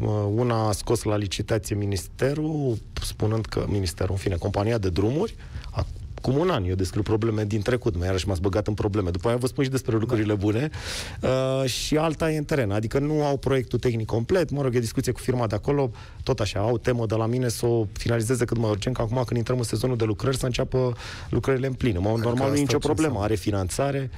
[0.00, 5.36] uh, una a scos la licitație ministerul, spunând că ministerul, în fine, compania de drumuri,
[5.70, 5.86] a
[6.22, 9.10] cum un an eu descriu probleme din trecut, mai iarăși m-ați băgat în probleme.
[9.10, 10.70] După aia vă spun și despre lucrurile bune
[11.20, 14.78] uh, și alta e în teren, adică nu au proiectul tehnic complet, mă rog, e
[14.78, 15.90] discuție cu firma de acolo,
[16.22, 19.22] tot așa, au temă de la mine să o finalizeze cât mai urgent, că acum
[19.26, 20.96] când intrăm în sezonul de lucrări să înceapă
[21.28, 21.98] lucrările în plină.
[22.00, 23.32] Mă, Adică normal nu e asta nicio ce problemă, înseamnă?
[23.32, 24.10] are finanțare.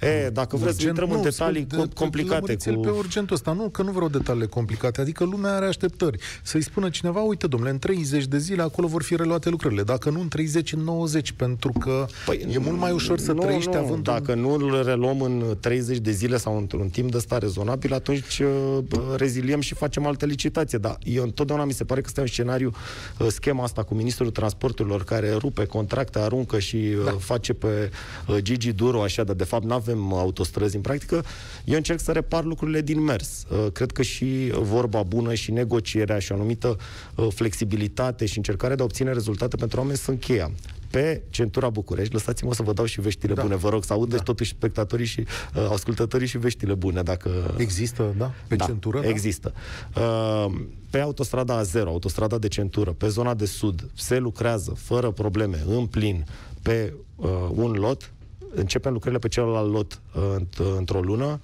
[0.00, 2.80] E, dacă vreți să Urgent, intrăm în nu, detalii spun, cu- de- complicate lămuriți-l cu...
[2.80, 5.00] pe urgentul ăsta, nu, că nu vreau detaliile complicate.
[5.00, 6.18] Adică lumea are așteptări.
[6.42, 9.82] Să-i spună cineva, uite, domnule, în 30 de zile acolo vor fi reluate lucrările.
[9.82, 13.40] Dacă nu, în 30, în 90, pentru că păi, e mult mai ușor să nu,
[13.40, 14.40] trăiești nu, având Dacă un...
[14.40, 18.78] nu îl reluăm în 30 de zile sau într-un timp de ăsta rezonabil, atunci uh,
[18.88, 20.78] bă, reziliem și facem altă licitație.
[20.78, 22.72] Dar eu întotdeauna mi se pare că este un scenariu,
[23.18, 27.10] uh, schema asta cu Ministrul Transporturilor care rupe contracte, aruncă și da.
[27.10, 27.90] face pe
[28.26, 31.24] uh, Gigi Duro așa, dar de fapt nu avem autostrăzi în practică.
[31.64, 33.44] Eu încerc să repar lucrurile din mers.
[33.48, 36.76] Uh, Cred că și vorba bună și negocierea și o anumită
[37.14, 40.50] uh, flexibilitate și încercarea de a obține rezultate pentru oameni sunt cheia
[40.90, 42.12] pe centura București.
[42.12, 43.42] Lăsați-mă să vă dau și veștile da.
[43.42, 44.22] bune, vă rog, să audă da.
[44.22, 47.54] totuși spectatorii și uh, ascultătorii și veștile bune, dacă...
[47.56, 49.00] Există, da, pe da, centură?
[49.00, 49.08] Da?
[49.08, 49.52] Există.
[49.96, 50.54] Uh,
[50.90, 55.86] pe autostrada A0, autostrada de centură, pe zona de sud, se lucrează fără probleme, în
[55.86, 56.26] plin,
[56.62, 58.12] pe uh, un lot,
[58.54, 61.40] începem lucrările pe celălalt lot uh, înt- într-o lună,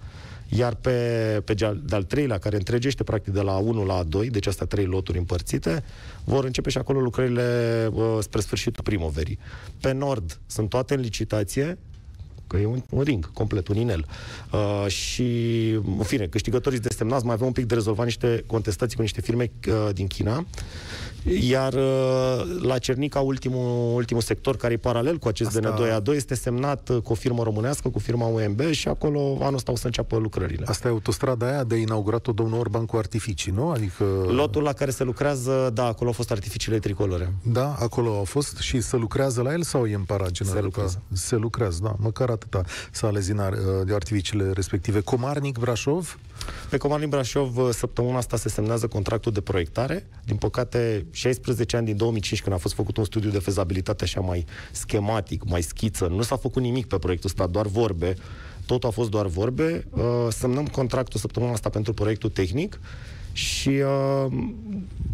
[0.48, 0.90] iar pe,
[1.44, 4.84] pe de-al, de-al treilea, care întregește practic de la 1 la 2, deci astea trei
[4.84, 5.84] loturi împărțite,
[6.24, 9.38] vor începe și acolo lucrările uh, spre sfârșitul primăverii.
[9.80, 11.78] Pe nord sunt toate în licitație,
[12.52, 14.06] că e un, un ring complet, un inel.
[14.52, 19.02] Uh, și, în fine, câștigătorii desemnați mai avem un pic de rezolvat niște contestații cu
[19.02, 20.46] niște firme uh, din China.
[21.40, 26.34] Iar uh, la Cernica, ultimul, ultimul sector care e paralel cu acest Asta- DN2A2 este
[26.34, 29.86] semnat uh, cu o firmă românească, cu firma UMB și acolo anul ăsta o să
[29.86, 30.64] înceapă lucrările.
[30.68, 33.70] Asta e autostrada aia de inaugurat-o domnul Orban cu artificii, nu?
[33.70, 34.04] Adică...
[34.28, 37.32] Lotul la care se lucrează, da, acolo au fost artificiile tricolore.
[37.42, 40.48] Da, acolo au fost și se lucrează la el sau e în paragină?
[40.48, 41.02] Se lucrează.
[41.12, 41.94] Se lucrează, da.
[41.98, 45.00] Măcar atâta s-a ales din ar- de artificiile respective.
[45.00, 46.18] Comarnic, Brașov?
[46.70, 50.06] Pe Comarnic Brașov, uh, săptămâna asta se semnează contractul de proiectare.
[50.24, 54.20] Din păcate, 16 ani din 2005, când a fost făcut un studiu de fezabilitate așa
[54.20, 58.14] mai schematic, mai schiță, nu s-a făcut nimic pe proiectul ăsta, doar vorbe.
[58.66, 59.86] Totul a fost doar vorbe.
[59.90, 62.80] Uh, Semnăm contractul săptămâna asta pentru proiectul tehnic
[63.32, 64.26] și uh,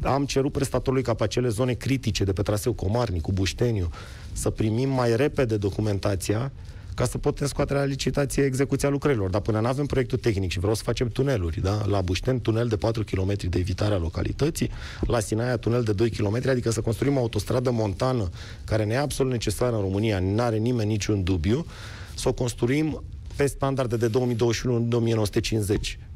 [0.03, 3.91] am cerut prestatorului ca pe acele zone critice de pe traseu Comarnic, cu Bușteniu,
[4.33, 6.53] să primim mai repede documentația
[6.99, 9.31] ca să putem scoate la licitație execuția lucrărilor.
[9.31, 11.83] Dar până nu avem proiectul tehnic și vreau să facem tuneluri, da?
[11.87, 14.71] la Bușten tunel de 4 km de evitare a localității,
[15.01, 18.29] la Sinaia tunel de 2 km, adică să construim o autostradă montană
[18.65, 21.67] care ne e absolut necesară în România, nu are nimeni niciun dubiu,
[22.15, 23.03] să o construim
[23.37, 24.13] pe standarde de 2021-1950.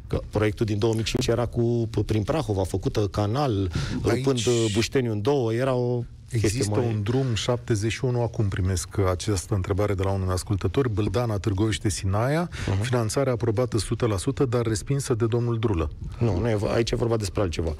[0.06, 4.40] Că proiectul din 2005 era cu prin Prahova, făcută canal, Aici- rupând
[4.72, 6.86] Bușteniu în două, era o chestie Există mai...
[6.86, 12.78] un drum 71, acum primesc această întrebare de la un ascultător, Bâldana, Târgoviște, Sinaia, Mhm.
[12.78, 12.82] uh-huh.
[12.84, 15.90] finanțare aprobată 100%, dar respinsă de domnul Drulă.
[16.18, 17.74] Nu, nu e, vo- aici e vorba despre altceva.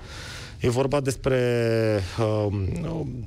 [0.61, 1.39] E vorba despre
[2.19, 2.55] uh,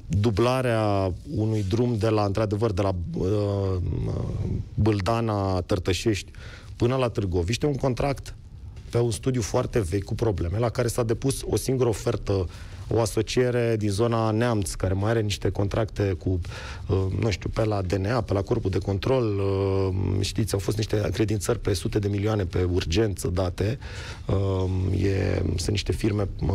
[0.07, 3.27] dublarea unui drum de la, într-adevăr, de la uh,
[4.73, 6.31] Bâldana, Tărtășești
[6.75, 8.35] până la Târgoviște, un contract
[8.89, 12.47] pe un studiu foarte vechi cu probleme, la care s-a depus o singură ofertă
[12.87, 16.39] o asociere din zona Neamț, care mai are niște contracte cu,
[16.87, 20.77] uh, nu știu, pe la DNA, pe la Corpul de Control, uh, știți, au fost
[20.77, 23.79] niște credințări pe sute de milioane pe urgență date,
[24.25, 26.49] uh, e, sunt niște firme uh,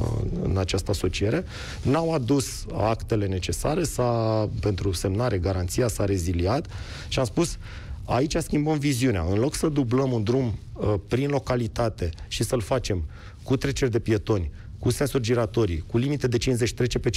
[0.00, 0.06] uh,
[0.42, 1.44] în această asociere,
[1.82, 6.66] n-au adus actele necesare, s-a, pentru semnare, garanția s-a reziliat
[7.08, 7.58] și am spus,
[8.10, 9.24] Aici schimbăm viziunea.
[9.30, 13.04] În loc să dublăm un drum uh, prin localitate și să-l facem
[13.42, 17.10] cu treceri de pietoni, cu sensuri giratorii, cu limite de 50, trece pe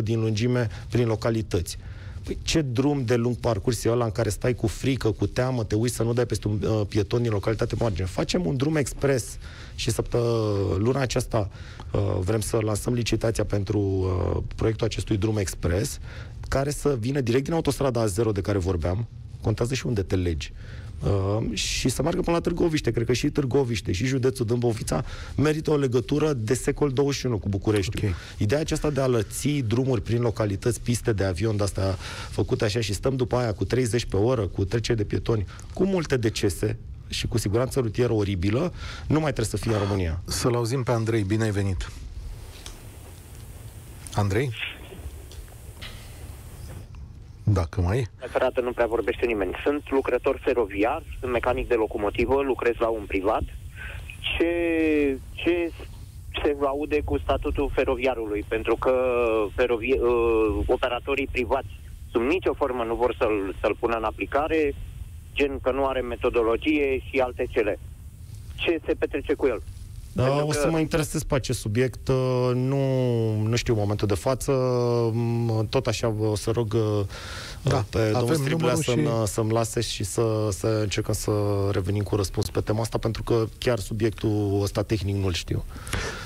[0.00, 1.78] 53% din lungime prin localități.
[2.26, 5.64] Păi ce drum de lung parcurs e ăla în care stai cu frică, cu teamă,
[5.64, 8.06] te uiți să nu dai peste un uh, pieton din localitate margine.
[8.06, 9.38] Facem un drum expres
[9.74, 10.18] și săptă,
[10.78, 11.50] luna aceasta
[11.92, 15.98] uh, vrem să lansăm licitația pentru uh, proiectul acestui drum expres,
[16.48, 19.06] care să vină direct din autostrada A0 de care vorbeam,
[19.40, 20.52] contează și unde te legi.
[21.04, 22.90] Uh, și să meargă până la Târgoviște.
[22.90, 25.04] Cred că și Târgoviște, și județul Dâmbovița
[25.36, 28.04] merită o legătură de secol 21 cu București.
[28.04, 28.14] Ok.
[28.38, 31.96] Ideea aceasta de a lăți drumuri prin localități, piste de avion, de-astea
[32.30, 35.84] făcute așa și stăm după aia cu 30 pe oră, cu trecere de pietoni, cu
[35.84, 36.78] multe decese
[37.08, 38.72] și cu siguranță rutieră oribilă,
[39.06, 40.22] nu mai trebuie să fie în România.
[40.24, 41.90] Să-l auzim pe Andrei, bine ai venit.
[44.14, 44.52] Andrei?
[47.52, 48.26] Dacă mai e.
[48.26, 49.54] Frate, nu prea vorbește nimeni.
[49.64, 53.42] Sunt lucrător feroviar, sunt mecanic de locomotivă, lucrez la un privat.
[54.20, 55.70] Ce, ce
[56.42, 58.44] se aude cu statutul feroviarului?
[58.48, 58.94] Pentru că
[59.56, 61.68] ferovi- uh, operatorii privați
[62.10, 64.74] sub nicio formă nu vor să-l, să-l pună în aplicare,
[65.34, 67.78] gen că nu are metodologie și alte cele.
[68.54, 69.62] Ce se petrece cu el?
[70.16, 72.08] Da, Pentru o să că- mă interesez pe acest subiect.
[72.08, 72.82] uh, Nu,
[73.42, 74.52] nu știu momentul de față.
[75.12, 77.04] m, Tot așa o să rog uh,
[77.68, 81.32] Da, pe avem domnul Striblea numărul să-mi, și- să-mi lase și să, să încercăm să
[81.72, 85.64] revenim cu răspuns pe tema asta, pentru că chiar subiectul ăsta tehnic nu-l știu.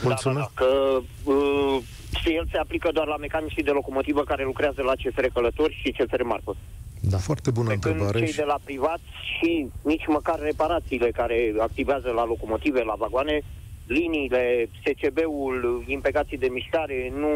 [0.03, 0.51] Mulțumesc.
[0.55, 1.01] Da, da, da, că
[1.33, 1.79] uh,
[2.21, 5.91] și el se aplică doar la mecanicii de locomotivă care lucrează la CFR Călători și
[5.99, 6.57] CFR Marfă.
[7.01, 7.17] Da.
[7.19, 8.19] Foarte bună Pe când întrebare.
[8.19, 9.01] cei și- de la privat
[9.39, 13.41] și nici măcar reparațiile care activează la locomotive, la vagoane,
[13.87, 17.29] liniile, SCB-ul, impecații de mișcare, nu,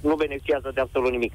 [0.00, 1.32] nu beneficiază de absolut nimic.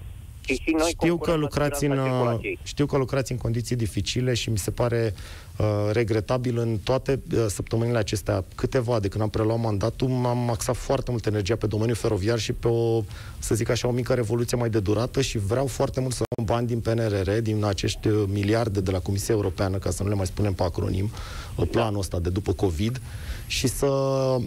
[0.53, 2.59] Și și noi Știu că, concurăm la lucrați în, siguranța circulației.
[2.63, 5.13] știu că lucrați în condiții dificile și mi se pare
[5.57, 10.75] uh, regretabil în toate uh, săptămânile acestea, câteva de când am preluat mandatul, m-am axat
[10.75, 13.03] foarte mult energia pe domeniul feroviar și pe o,
[13.39, 16.55] să zic așa, o mică revoluție mai de durată și vreau foarte mult să luăm
[16.55, 20.15] bani din PNRR, din acești uh, miliarde de la Comisia Europeană, ca să nu le
[20.15, 21.11] mai spunem pe acronim,
[21.55, 23.01] uh, planul ăsta de după COVID,
[23.47, 24.39] și să uh,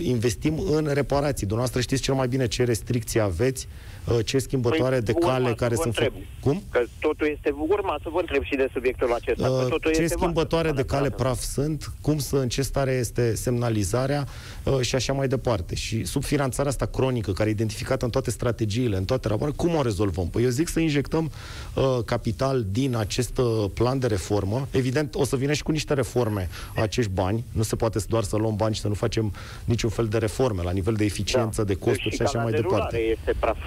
[0.00, 1.46] investim în reparații.
[1.46, 5.54] Dumneavoastră știți cel mai bine ce restricții aveți, uh, ce schimbătoare de urma cale să
[5.54, 5.96] care vă sunt...
[5.98, 6.22] întreb.
[6.40, 6.62] Cum?
[6.70, 7.54] Că totul este...
[7.68, 9.46] Urma să vă întreb și de subiectul acesta.
[9.46, 11.32] că Uh, totul ce este schimbătoare vastă, de cale neapărat.
[11.32, 14.26] praf sunt, cum să, în ce stare este semnalizarea
[14.64, 15.74] uh, și așa mai departe.
[15.74, 19.82] Și subfinanțarea asta cronică, care e identificată în toate strategiile, în toate rapoartele, cum o
[19.82, 20.28] rezolvăm?
[20.28, 21.30] Păi eu zic să injectăm
[21.74, 24.68] uh, capital din acest uh, plan de reformă.
[24.70, 27.44] Evident, o să vină și cu niște reforme acești bani.
[27.52, 29.32] Nu se poate să doar să luăm bani și să nu facem
[29.64, 32.52] niciun fel de reforme la nivel de eficiență, de costuri și, și așa calea mai
[32.52, 32.96] de departe.
[32.96, 33.58] rulare este praf.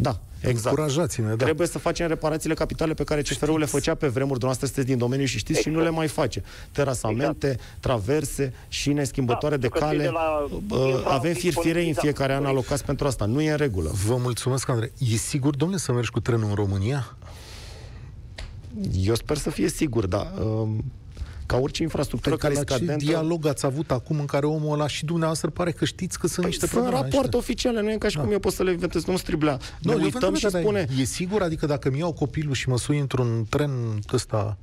[0.00, 0.76] Da, exact.
[0.76, 1.44] Încurajați-ne, da.
[1.44, 4.38] Trebuie să facem reparațiile capitale pe care CFR-ul le făcea pe vremuri.
[4.38, 6.42] Dumneavoastră sunteți din domeniu și știți și nu le mai face.
[6.72, 10.08] Terasamente, traverse, șine schimbătoare Da, de pentru că cei cale.
[10.10, 10.46] de la
[10.76, 12.02] Uh, infra Avem au firfire în disponibilizat.
[12.02, 12.56] fiecare an Corect.
[12.58, 13.24] alocați pentru asta.
[13.24, 13.90] Nu e în regulă.
[14.06, 14.92] Vă mulțumesc, Andrei.
[14.98, 17.16] E sigur, domnule, să mergi cu trenul în România?
[19.02, 20.84] Eu sper să fie sigur, dar um,
[21.48, 23.04] ca orice infrastructură Cred că care e la ce scadentă...
[23.04, 26.40] dialog ați avut acum în care omul ăla și dumneavoastră pare că știți că sunt
[26.40, 27.38] Păi niște sunt probleme rapoarte ăștia.
[27.38, 29.04] oficiale, nu e ca și cum eu pot să le inventez.
[29.04, 29.58] Nu striblea.
[29.80, 30.86] Ne eu uităm vă și întreb, dar spune...
[31.00, 31.42] E sigur?
[31.42, 33.70] Adică dacă mi iau copilul și mă sui într-un tren
[34.12, 34.58] ăsta...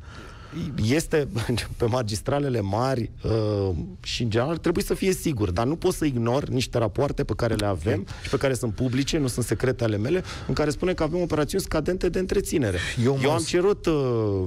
[0.83, 1.27] este
[1.77, 3.69] pe magistralele mari uh,
[4.01, 7.33] și în general trebuie să fie sigur, dar nu pot să ignor niște rapoarte pe
[7.35, 10.69] care le avem și pe care sunt publice, nu sunt secrete ale mele, în care
[10.69, 12.77] spune că avem operațiuni scadente de întreținere.
[13.03, 14.43] Eu Eu, mă- am cerut, uh,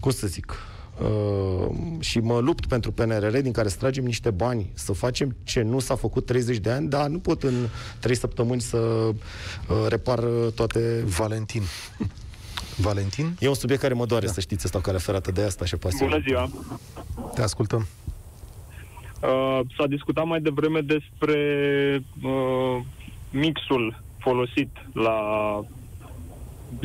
[0.00, 0.52] cum să zic,
[1.02, 1.68] Uh,
[2.00, 5.78] și mă lupt pentru PNRR din care să tragem niște bani, să facem ce nu
[5.78, 7.54] s-a făcut 30 de ani, dar nu pot în
[8.00, 9.14] 3 săptămâni să uh,
[9.88, 11.02] repar uh, toate...
[11.18, 11.62] Valentin.
[12.80, 14.32] Valentin, E un subiect care mă doare, da.
[14.32, 16.10] să știți, stau care ferată de asta și pasiune.
[16.10, 16.50] Bună ziua!
[17.34, 17.86] te ascultăm.
[19.22, 21.38] Uh, s-a discutat mai devreme despre
[22.22, 22.80] uh,
[23.30, 25.18] mixul folosit la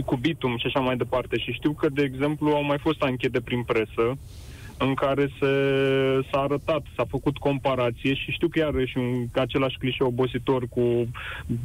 [0.05, 1.37] cu bitum și așa mai departe.
[1.37, 4.17] Și știu că, de exemplu, au mai fost anchete prin presă
[4.77, 5.51] în care se,
[6.31, 11.07] s-a arătat, s-a făcut comparație și știu că iarăși un același clișeu obositor cu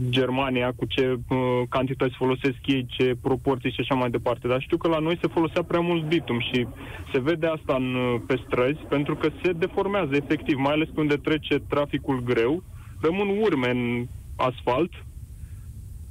[0.09, 1.39] Germania, cu ce uh,
[1.69, 4.49] cantități folosesc ei, ce proporții și așa mai departe.
[4.49, 6.67] Dar știu că la noi se folosea prea mult bitum și
[7.13, 11.01] se vede asta în, uh, pe străzi pentru că se deformează efectiv, mai ales pe
[11.01, 12.63] unde trece traficul greu,
[13.01, 14.07] rămân urme în
[14.37, 14.93] asfalt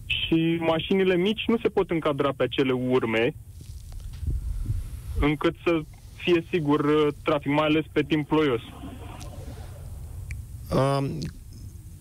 [0.08, 3.36] și mașinile mici nu se pot încadra pe acele urme
[5.20, 5.82] încât să
[6.16, 8.62] fie sigur uh, trafic, mai ales pe timp ploios.
[10.74, 11.08] Uh,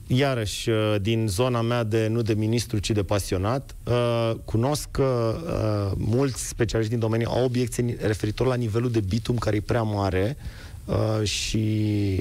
[0.06, 5.36] iarăși, uh, din zona mea de nu de ministru, ci de pasionat, uh, cunosc că
[5.44, 9.82] uh, mulți specialiști din domeniu au obiecții referitor la nivelul de bitum care e prea
[9.82, 10.65] mare uh,
[11.22, 11.56] și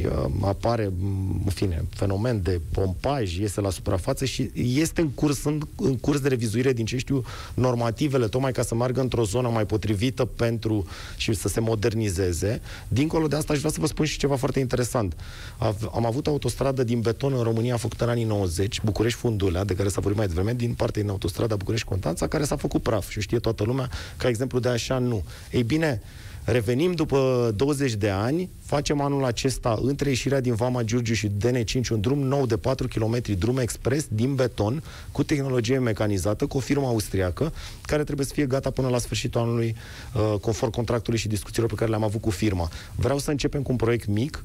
[0.05, 5.43] uh, apare, m, în fine, fenomen de pompaj, iese la suprafață și este în curs,
[5.43, 9.49] în, în curs de revizuire din ce știu normativele, tocmai ca să meargă într-o zonă
[9.49, 10.85] mai potrivită pentru
[11.17, 12.61] și să se modernizeze.
[12.87, 15.15] Dincolo de asta, aș vrea să vă spun și ceva foarte interesant.
[15.57, 19.89] Av- Am avut autostradă din beton în România făcută în anii 90, București-Fundulea, de care
[19.89, 23.21] s-a vorbit mai devreme, din partea din autostrada București-Constanța, care s-a făcut praf și o
[23.21, 25.23] știe toată lumea, ca exemplu de așa nu.
[25.51, 26.01] Ei bine,
[26.45, 31.89] Revenim după 20 de ani, facem anul acesta între ieșirea din Vama Giurgiu și DN5
[31.91, 36.59] un drum nou de 4 km, drum expres din beton, cu tehnologie mecanizată, cu o
[36.59, 39.75] firmă austriacă, care trebuie să fie gata până la sfârșitul anului,
[40.13, 42.69] uh, conform contractului și discuțiilor pe care le-am avut cu firma.
[42.95, 44.43] Vreau să începem cu un proiect mic,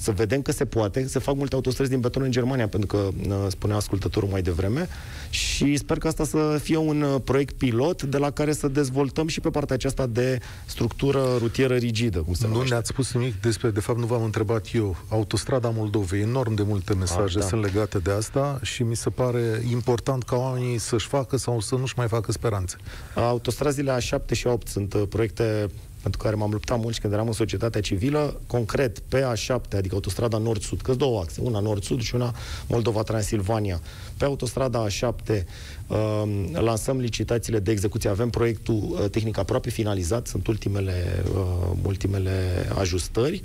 [0.00, 3.08] să vedem că se poate, se fac multe autostrăzi din beton în Germania, pentru că
[3.28, 4.88] uh, spunea ascultătorul mai devreme,
[5.30, 9.26] și sper că asta să fie un uh, proiect pilot de la care să dezvoltăm
[9.28, 12.72] și pe partea aceasta de structură rutieră rigidă, cum se Nu numește.
[12.72, 16.94] ne-ați spus nimic despre, de fapt nu v-am întrebat eu, autostrada Moldovei, enorm de multe
[16.94, 17.46] mesaje Ah, da.
[17.48, 21.74] sunt legate de asta și mi se pare important ca oamenii să-și facă sau să
[21.74, 22.76] nu-și mai facă speranțe.
[23.14, 25.66] Autostrazile A7 și A8 sunt uh, proiecte
[26.02, 29.94] pentru care m-am luptat mult și când eram în societatea civilă, concret pe A7, adică
[29.94, 32.34] autostrada nord-sud, că două axe, una nord-sud și una
[32.66, 33.80] Moldova-Transilvania.
[34.16, 35.44] Pe autostrada A7
[35.86, 36.22] uh,
[36.52, 43.42] lansăm licitațiile de execuție, avem proiectul uh, tehnic aproape finalizat, sunt ultimele, uh, ultimele ajustări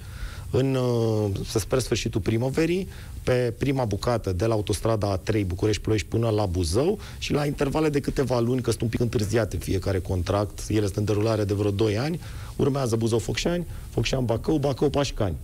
[0.51, 2.87] în, uh, să sper, sfârșitul primăverii,
[3.23, 7.99] pe prima bucată de la autostrada A3 București-Ploiești până la Buzău și la intervale de
[7.99, 11.71] câteva luni, că sunt un pic întârziate fiecare contract, ele sunt în derulare de vreo
[11.71, 12.19] 2 ani,
[12.55, 15.35] urmează Buzău-Focșani, Focșani-Bacău, Bacău-Pașcani.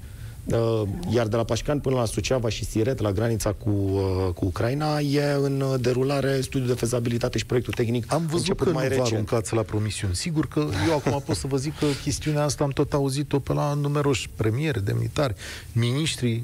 [0.46, 0.82] Uh,
[1.14, 5.00] Iar de la Pașcani până la Suceava și Siret, la granița cu, uh, cu Ucraina,
[5.00, 8.78] e în uh, derulare studiul de fezabilitate și proiectul tehnic Am văzut început că nu
[8.78, 9.12] mai vă recent.
[9.12, 10.16] aruncați la promisiuni.
[10.16, 13.54] Sigur că eu acum pot să vă zic că chestiunea asta am tot auzit-o pe
[13.54, 15.36] la numeroși premieri, demnitari,
[15.72, 16.44] miniștri.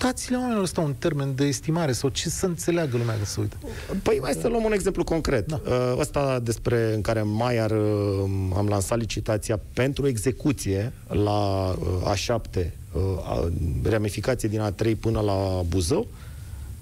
[0.00, 3.40] Uh, dați-le oamenilor ăsta un termen de estimare sau ce să înțeleagă lumea că se
[3.40, 3.56] uită.
[4.02, 5.46] Păi hai să luăm un exemplu concret.
[5.46, 5.60] Da.
[5.66, 12.12] Uh, Ăsta despre în care mai ar, uh, am lansat licitația pentru execuție la uh,
[12.14, 13.50] A7, uh, a-
[13.82, 16.06] ramificație din A3 până la Buzău.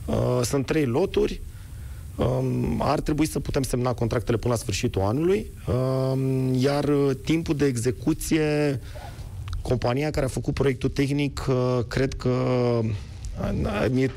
[0.06, 1.40] Uh, Sunt trei loturi.
[2.16, 7.56] Um, ar trebui să putem semna contractele până la sfârșitul anului, um, iar uh, timpul
[7.56, 8.80] de execuție,
[9.62, 12.94] compania care a făcut proiectul tehnic, uh, cred că uh, mie-
[13.90, 14.08] nu,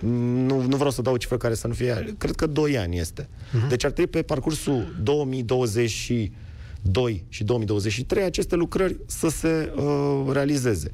[0.62, 3.24] nu vreau să dau o cifră care să nu fie, cred că 2 ani este.
[3.24, 3.68] Uh-huh.
[3.70, 10.92] Deci ar trebui pe parcursul 2022 și 2023 aceste lucrări să se uh, realizeze.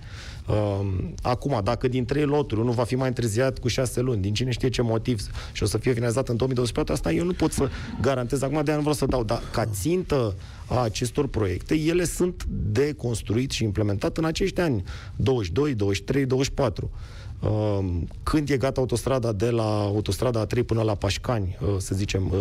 [0.48, 0.80] Uh,
[1.22, 4.52] acum, dacă din trei loturi unul va fi mai întârziat cu șase luni, din cine
[4.52, 5.22] știe ce motiv
[5.52, 7.70] și o să fie finalizat în 2024, asta eu nu pot să
[8.02, 10.36] garantez acum, de nu vreau să dau, dar ca țintă
[10.68, 14.84] a acestor proiecte, ele sunt de construit și implementat în acești ani,
[15.16, 16.92] 22, 23, 24.
[17.40, 17.86] Uh,
[18.24, 22.32] Când e gata autostrada de la autostrada A3 până la Pașcani, uh, să zicem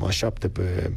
[0.00, 0.92] uh, A7 pe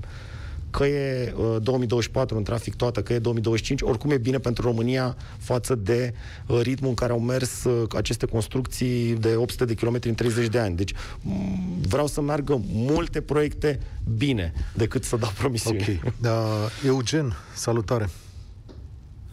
[0.72, 5.16] că e uh, 2024 în trafic toată, că e 2025, oricum e bine pentru România
[5.38, 6.14] față de
[6.48, 10.48] uh, ritmul în care au mers uh, aceste construcții de 800 de kilometri în 30
[10.48, 10.76] de ani.
[10.76, 13.80] Deci m- vreau să meargă multe proiecte
[14.18, 16.00] bine decât să dau promisiuni.
[16.06, 16.14] Ok.
[16.22, 16.44] Da,
[16.86, 18.10] Eugen, salutare.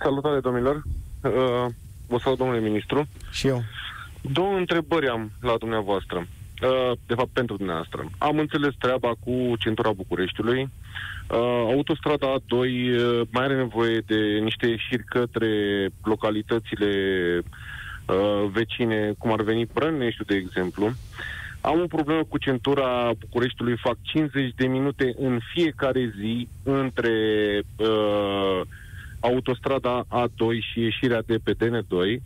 [0.02, 0.74] Salutare, domnilor.
[1.22, 1.32] Uh,
[2.06, 3.08] vă salut, domnule ministru.
[3.30, 3.62] Și eu.
[4.20, 6.26] Două întrebări am la dumneavoastră.
[6.62, 8.06] Uh, de fapt, pentru dumneavoastră.
[8.18, 10.62] Am înțeles treaba cu centura Bucureștiului.
[10.62, 11.38] Uh,
[11.74, 15.48] autostrada A2 uh, mai are nevoie de niște ieșiri către
[16.02, 16.90] localitățile
[18.06, 20.92] uh, vecine, cum ar veni Brăneștiu, de exemplu.
[21.60, 27.12] Am o problemă cu centura Bucureștiului, fac 50 de minute în fiecare zi între
[27.76, 28.60] uh,
[29.20, 32.22] autostrada A2 și ieșirea de pe DN2.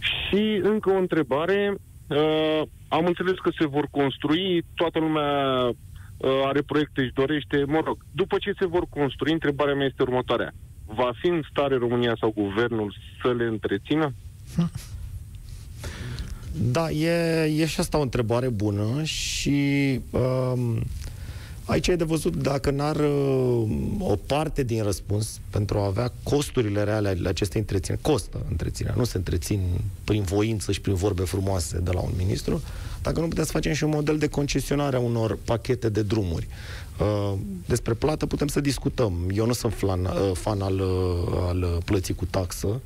[0.00, 1.74] Și încă o întrebare.
[2.06, 7.80] Uh, am înțeles că se vor construi, toată lumea uh, are proiecte și dorește, mă
[7.84, 10.52] rog, după ce se vor construi, întrebarea mea este următoarea.
[10.84, 14.12] Va fi în stare România sau guvernul să le întrețină?
[16.52, 20.82] Da, e, e și asta o întrebare bună și um,
[21.70, 26.82] aici e de văzut dacă n-ar uh, o parte din răspuns pentru a avea costurile
[26.82, 28.02] reale ale acestei întrețineri.
[28.02, 29.60] Costă întreținerea, nu se întrețin
[30.04, 32.62] prin voință și prin vorbe frumoase de la un ministru,
[33.02, 36.48] dacă nu putem să facem și un model de concesionare a unor pachete de drumuri.
[37.00, 39.12] Uh, despre plată putem să discutăm.
[39.32, 42.80] Eu nu sunt flan, uh, fan al, uh, al plății cu taxă, Um,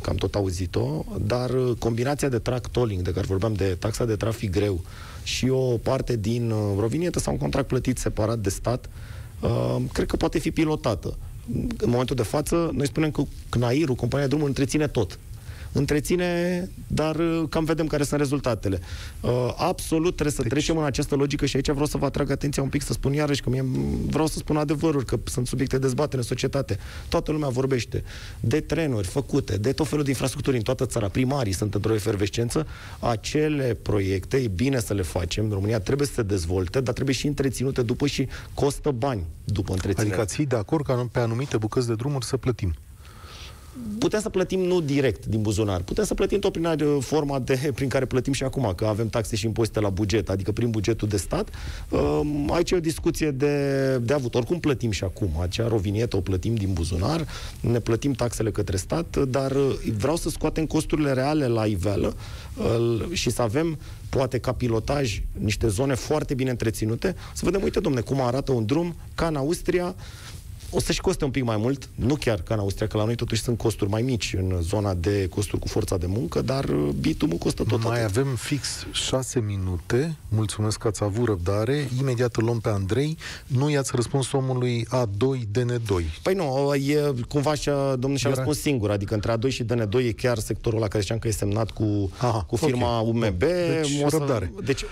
[0.00, 4.04] că am tot auzit-o, dar uh, combinația de track tolling, de care vorbeam, de taxa
[4.04, 4.80] de trafic greu
[5.22, 8.88] și o parte din uh, rovinietă sau un contract plătit separat de stat,
[9.40, 11.16] uh, cred că poate fi pilotată.
[11.76, 15.18] În momentul de față, noi spunem că CNAIR-ul, compania de drumuri, întreține tot.
[15.76, 18.80] Întreține, dar uh, cam vedem care sunt rezultatele.
[19.20, 20.50] Uh, absolut trebuie să deci...
[20.50, 23.12] trecem în această logică și aici vreau să vă atrag atenția un pic, să spun
[23.12, 23.64] iarăși că mie
[24.06, 26.78] vreau să spun adevăruri, că sunt subiecte de dezbatere în societate.
[27.08, 28.04] Toată lumea vorbește
[28.40, 31.08] de trenuri făcute, de tot felul de infrastructuri în toată țara.
[31.08, 32.66] Primarii sunt într-o efervescență.
[32.98, 35.50] Acele proiecte, e bine să le facem.
[35.50, 40.08] România trebuie să se dezvolte, dar trebuie și întreținute după și costă bani după întreținere.
[40.08, 42.74] Adică ați fi de acord ca pe anumite bucăți de drumuri să plătim.
[43.98, 47.60] Putem să plătim nu direct din buzunar, putem să plătim tot prin uh, forma de,
[47.74, 51.08] prin care plătim și acum, că avem taxe și impozite la buget, adică prin bugetul
[51.08, 51.48] de stat.
[51.88, 54.34] Um, aici e o discuție de, de avut.
[54.34, 55.30] Oricum plătim și acum.
[55.40, 57.26] Acea rovinietă o plătim din buzunar,
[57.60, 62.16] ne plătim taxele către stat, dar uh, vreau să scoatem costurile reale la iveală
[63.12, 68.00] și să avem poate ca pilotaj niște zone foarte bine întreținute, să vedem, uite, domne,
[68.00, 69.94] cum arată un drum ca în Austria,
[70.70, 73.14] o să-și coste un pic mai mult, nu chiar ca în Austria, că la noi
[73.14, 76.88] totuși sunt costuri mai mici în zona de costuri cu forța de muncă, dar uh,
[77.00, 78.16] bitumul costă tot Mai atât.
[78.16, 80.16] avem fix șase minute.
[80.28, 81.88] Mulțumesc că ați avut răbdare.
[82.00, 83.16] Imediat îl luăm pe Andrei.
[83.46, 86.04] Nu i-ați răspuns omului A2 DN2.
[86.22, 89.94] Păi nu, e cumva și domnul și-a Era- răspuns singur, adică între A2 și DN2
[90.06, 93.06] e chiar sectorul ăla care ziceam că e semnat cu, Aha, cu firma ok.
[93.14, 93.38] UMB.
[93.38, 94.52] Deci, O răbdare.
[94.64, 94.88] Deci, uh,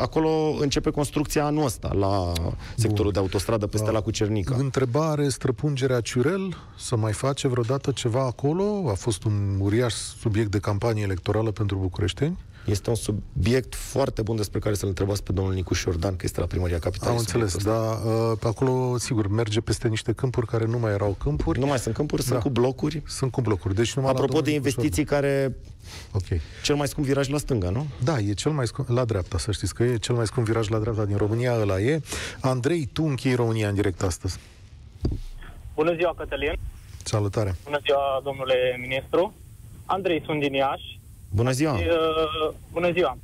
[0.00, 2.32] acolo începe construcția anul ăsta, la
[2.76, 4.56] sectorul de autostradă peste la Cucernica.
[4.94, 8.88] Întrebare, străpungerea Ciurel, să mai face vreodată ceva acolo?
[8.90, 12.38] A fost un uriaș subiect de campanie electorală pentru bucureșteni?
[12.66, 16.40] Este un subiect foarte bun despre care să-l întrebați pe domnul Nicu Șordan, că este
[16.40, 17.14] la primăria capitalei.
[17.14, 18.02] Am înțeles, subiectul ăsta.
[18.04, 21.58] dar uh, pe acolo, sigur, merge peste niște câmpuri care nu mai erau câmpuri.
[21.58, 22.40] Nu mai sunt câmpuri, sunt Da.
[22.40, 23.02] cu blocuri.
[23.06, 23.74] Sunt cu blocuri.
[23.74, 25.56] Deci numai la Apropo de domnul Nicu investiții care...
[26.12, 26.40] Ok.
[26.62, 27.86] Cel mai scump viraj la stânga, nu?
[28.04, 30.68] Da, e cel mai scump, la dreapta, să știți că e cel mai scump viraj
[30.68, 32.00] la dreapta din România, ăla e.
[32.40, 34.38] Andrei, tu închei România în direct astăzi.
[35.74, 36.58] Bună ziua, Cătălin.
[37.04, 37.54] Salutare.
[37.64, 39.34] Bună ziua, domnule ministru.
[39.86, 40.98] Andrei, sunt din Iași.
[41.34, 41.72] Bună ziua!
[41.72, 43.18] Uh, bună ziua.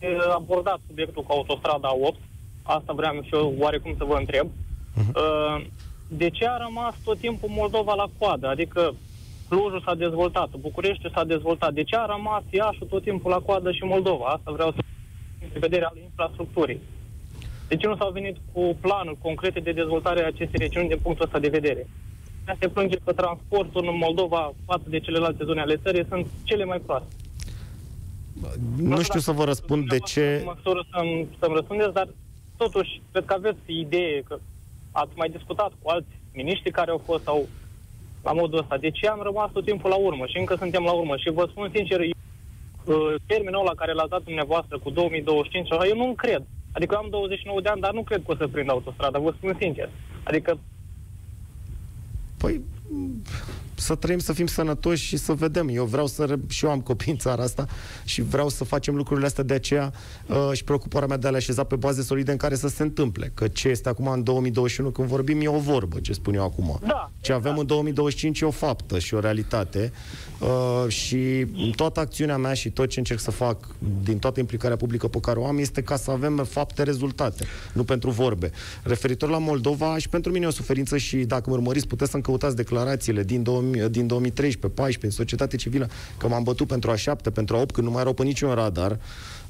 [0.00, 2.16] E abordat subiectul cu autostrada 8.
[2.62, 4.46] Asta vreau și eu oarecum să vă întreb.
[4.96, 5.64] Uh,
[6.08, 8.48] de ce a rămas tot timpul Moldova la coadă?
[8.48, 8.94] Adică
[9.48, 11.72] Clujul s-a dezvoltat, Bucureștiul s-a dezvoltat.
[11.72, 14.24] De ce a rămas Iașul tot timpul la coadă și Moldova?
[14.24, 14.80] Asta vreau să
[15.38, 16.80] din vedere al infrastructurii.
[17.72, 21.24] De ce nu s-au venit cu planuri concrete de dezvoltare a acestei regiuni din punctul
[21.24, 21.86] ăsta de vedere?
[22.60, 26.78] Se plânge că transportul în Moldova față de celelalte zone ale țării sunt cele mai
[26.86, 27.14] proaste.
[28.76, 30.24] Nu știu să vă răspund de ce...
[30.38, 32.08] În măsură să-mi, să-mi răspundeți, dar
[32.56, 34.38] totuși, cred că aveți idee că
[34.90, 37.48] ați mai discutat cu alți miniștri care au fost sau
[38.22, 38.76] la modul ăsta.
[38.76, 41.16] De ce am rămas tot timpul la urmă și încă suntem la urmă?
[41.16, 42.10] Și vă spun sincer, eu,
[42.84, 46.42] uh, termenul ăla care l-ați dat dumneavoastră cu 2025, așa, eu nu cred.
[46.72, 49.34] Adică eu am 29 de ani, dar nu cred că o să prind autostrada, vă
[49.36, 49.88] spun sincer.
[50.24, 50.58] Adică
[52.38, 52.60] Păi,
[53.82, 55.68] să trăim, să fim sănătoși și să vedem.
[55.68, 56.24] Eu vreau să...
[56.24, 56.34] Re...
[56.48, 57.66] Și eu am copii în țara asta
[58.04, 59.92] și vreau să facem lucrurile astea de aceea
[60.26, 62.82] uh, și preocuparea mea de a le așeza pe baze solide în care să se
[62.82, 63.30] întâmple.
[63.34, 66.78] Că ce este acum în 2021 când vorbim e o vorbă, ce spun eu acum.
[66.86, 69.92] Da, ce avem în 2025 e o faptă și o realitate
[70.40, 73.68] uh, și toată acțiunea mea și tot ce încerc să fac
[74.02, 77.84] din toată implicarea publică pe care o am este ca să avem fapte, rezultate, nu
[77.84, 78.50] pentru vorbe.
[78.82, 82.22] Referitor la Moldova și pentru mine e o suferință și dacă mă urmăriți puteți să-mi
[82.22, 86.96] căutați declarațiile din, 2000, din 2013, 14, în societate civilă, că m-am bătut pentru a
[86.96, 88.98] 7, pentru a 8, când nu mai erau pe niciun radar.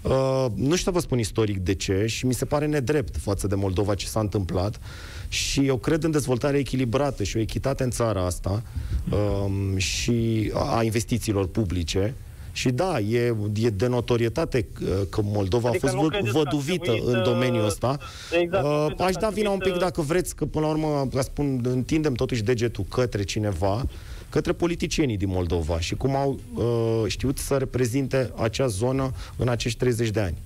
[0.02, 3.46] Uh, nu știu să vă spun istoric de ce și mi se pare nedrept față
[3.46, 4.80] de Moldova ce s-a întâmplat
[5.28, 8.62] și eu cred în dezvoltare echilibrată și o echitate în țara asta
[9.10, 12.14] um, și a a investițiilor publice
[12.52, 16.32] și da, e, e de notorietate că- că Moldova Adică a nu fost vă- credeți
[16.32, 17.98] că ar văduvită trebui în să- domeniul ăsta.
[18.40, 20.34] Exact, nu Uh, credeți că aș ar da trebui vina un pic să- dacă vreți,
[20.36, 23.84] că până la urmă, ca spun, întindem totuși degetul către cineva,
[24.32, 29.78] către politicienii din Moldova și cum au uh, știut să reprezinte acea zonă în acești
[29.78, 30.36] 30 de ani.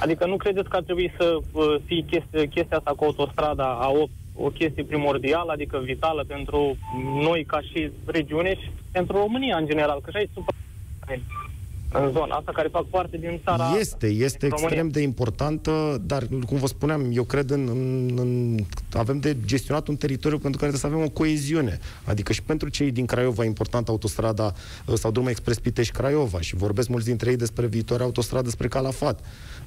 [0.00, 3.88] Adică nu credeți că ar trebui să uh, fie chestia, chestia asta cu autostrada a
[3.90, 6.76] 8 o chestie primordială, adică vitală pentru
[7.20, 10.44] noi ca și regiune și pentru România în general, că și aici sunt
[11.92, 14.90] în zona asta care fac parte din țara asta, Este, este din extrem România.
[14.92, 18.58] de importantă, dar, cum vă spuneam, eu cred în, în, în...
[18.92, 21.78] Avem de gestionat un teritoriu pentru care trebuie să avem o coeziune.
[22.04, 24.52] Adică și pentru cei din Craiova e importantă autostrada
[24.86, 29.20] uh, sau drumul expres Pitești-Craiova și vorbesc mulți dintre ei despre viitoarea autostradă spre Calafat.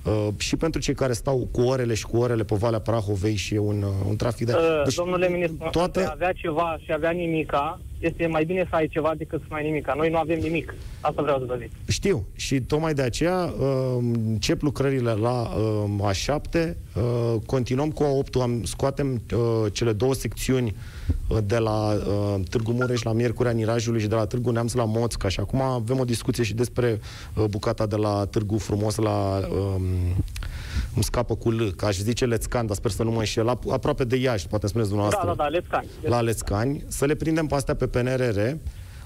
[0.04, 3.54] Uh, și pentru cei care stau cu orele și cu orele pe Valea Prahovei și
[3.56, 4.54] e un, uh, un trafic de...
[4.54, 6.00] Uh, Domnule ministru, toate...
[6.00, 9.40] între a avea ceva și a avea nimica, este mai bine să ai ceva decât
[9.40, 9.94] să nu ai nimica.
[9.94, 10.74] Noi nu avem nimic.
[11.02, 11.72] Asta vreau să vă zic.
[11.88, 12.26] Știu.
[12.36, 13.98] Și tocmai de aceea uh,
[14.28, 20.76] încep lucrările la uh, A7, uh, continuăm cu A8, am, scoatem uh, cele două secțiuni
[21.28, 24.86] uh, de la uh, Târgu Mureș la Miercurea Nirajului și de la Târgu Neamț la
[24.86, 27.00] Moțca și acum avem o discuție și despre
[27.34, 29.40] uh, bucata de la Târgu Frumos la...
[30.96, 33.44] Uh, îmi scapă cu L, că aș zice Lețcan, dar sper să nu mă înșel,
[33.46, 35.34] la- aproape de Iași, poate îmi spuneți dumneavoastră.
[35.36, 35.88] Da, da, da, let's cani.
[36.12, 38.38] la Lețcani, să le prindem pe astea pe PNRR,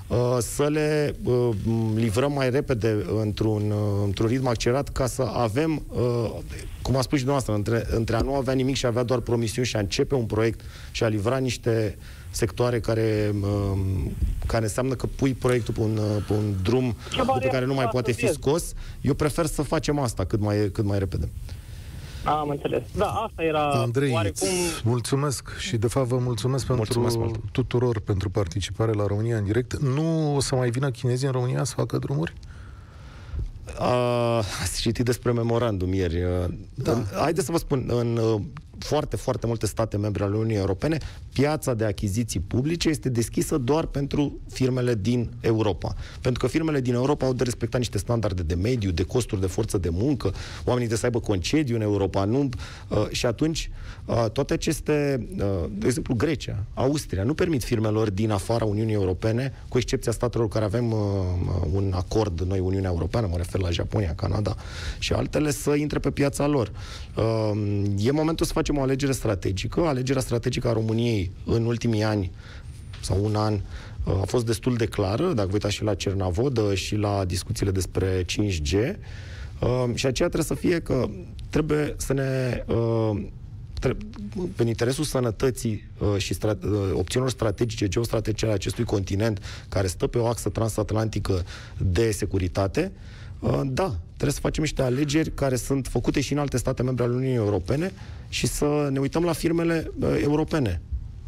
[0.08, 5.22] uh, să le uh, m, livrăm mai repede într-un, uh, într-un ritm accelerat ca să
[5.22, 6.32] avem uh,
[6.82, 9.20] cum a spus și dumneavoastră, între, între a nu avea nimic și a avea doar
[9.20, 10.62] promisiuni și a începe un proiect
[10.92, 11.98] și a livra niște
[12.32, 14.12] sectoare care, um,
[14.46, 16.96] care înseamnă că pui proiectul pe un, pe un drum
[17.40, 20.86] pe care nu mai poate fi scos, eu prefer să facem asta cât mai, cât
[20.86, 21.30] mai repede.
[22.24, 22.84] Am înțeles.
[22.96, 24.48] Da, asta era Andrei, oarecum...
[24.84, 27.52] mulțumesc și de fapt vă mulțumesc pentru Mulțumesc mult.
[27.52, 29.78] tuturor pentru participare la România în direct.
[29.78, 32.34] Nu o să mai vină chinezii în România să facă drumuri?
[33.80, 36.24] Uh, ați citit despre memorandum ieri.
[36.24, 37.04] Uh, da.
[37.16, 38.42] Haideți să vă spun, în uh,
[38.80, 40.98] foarte, foarte multe state membre ale Uniunii Europene,
[41.34, 45.96] piața de achiziții publice este deschisă doar pentru firmele din Europa.
[46.22, 49.48] Pentru că firmele din Europa au de respectat niște standarde de mediu, de costuri de
[49.48, 50.28] forță de muncă,
[50.66, 52.50] oamenii trebuie să aibă concediu în Europa, nu?
[52.88, 53.72] Uh, și atunci,
[54.06, 59.54] uh, toate aceste, uh, de exemplu, Grecia, Austria, nu permit firmelor din afara Uniunii Europene,
[59.68, 61.00] cu excepția statelor care avem uh,
[61.74, 64.56] un acord, noi, Uniunea Europeană, mă refer la Japonia, Canada
[65.00, 66.72] și altele, să intre pe piața lor.
[67.16, 67.52] Uh,
[67.98, 69.82] e momentul să facem o alegere strategică.
[69.82, 72.32] Alegerea strategică a României în ultimii ani
[73.02, 76.76] sau un an uh, a fost destul de clară, dacă vă uitați și la Cernavodă
[76.76, 78.74] și la discuțiile despre 5G.
[79.60, 81.10] Uh, și aceea trebuie să fie că
[81.50, 83.24] trebuie să ne uh,
[84.56, 90.08] în interesul sănătății uh, și stra- uh, opțiunilor strategice, geostrategice ale acestui continent, care stă
[90.08, 91.46] pe o axă transatlantică
[91.78, 93.19] de securitate, uh,
[93.66, 97.14] da, trebuie să facem niște alegeri care sunt făcute și în alte state membre ale
[97.14, 97.92] Uniunii Europene
[98.30, 100.82] și să ne uităm la firmele uh, europene.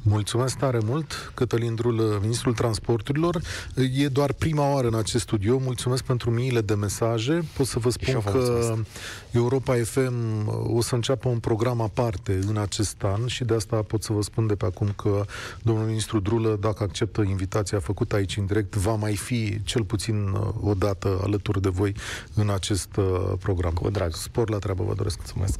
[0.03, 3.41] Mulțumesc tare mult, Cătălin Drulă, Ministrul Transporturilor.
[3.95, 5.57] E doar prima oară în acest studio.
[5.57, 7.43] Mulțumesc pentru miile de mesaje.
[7.57, 8.89] Pot să vă spun eu vă că mulțumesc.
[9.31, 10.13] Europa FM
[10.75, 14.21] o să înceapă un program aparte în acest an și de asta pot să vă
[14.21, 15.25] spun de pe acum că
[15.61, 20.27] domnul ministru Drulă, dacă acceptă invitația făcută aici în direct, va mai fi cel puțin
[20.27, 21.95] uh, o dată alături de voi
[22.33, 23.73] în acest uh, program.
[23.73, 24.13] Cu drag.
[24.13, 25.17] Spor la treabă, vă doresc.
[25.17, 25.59] Mulțumesc!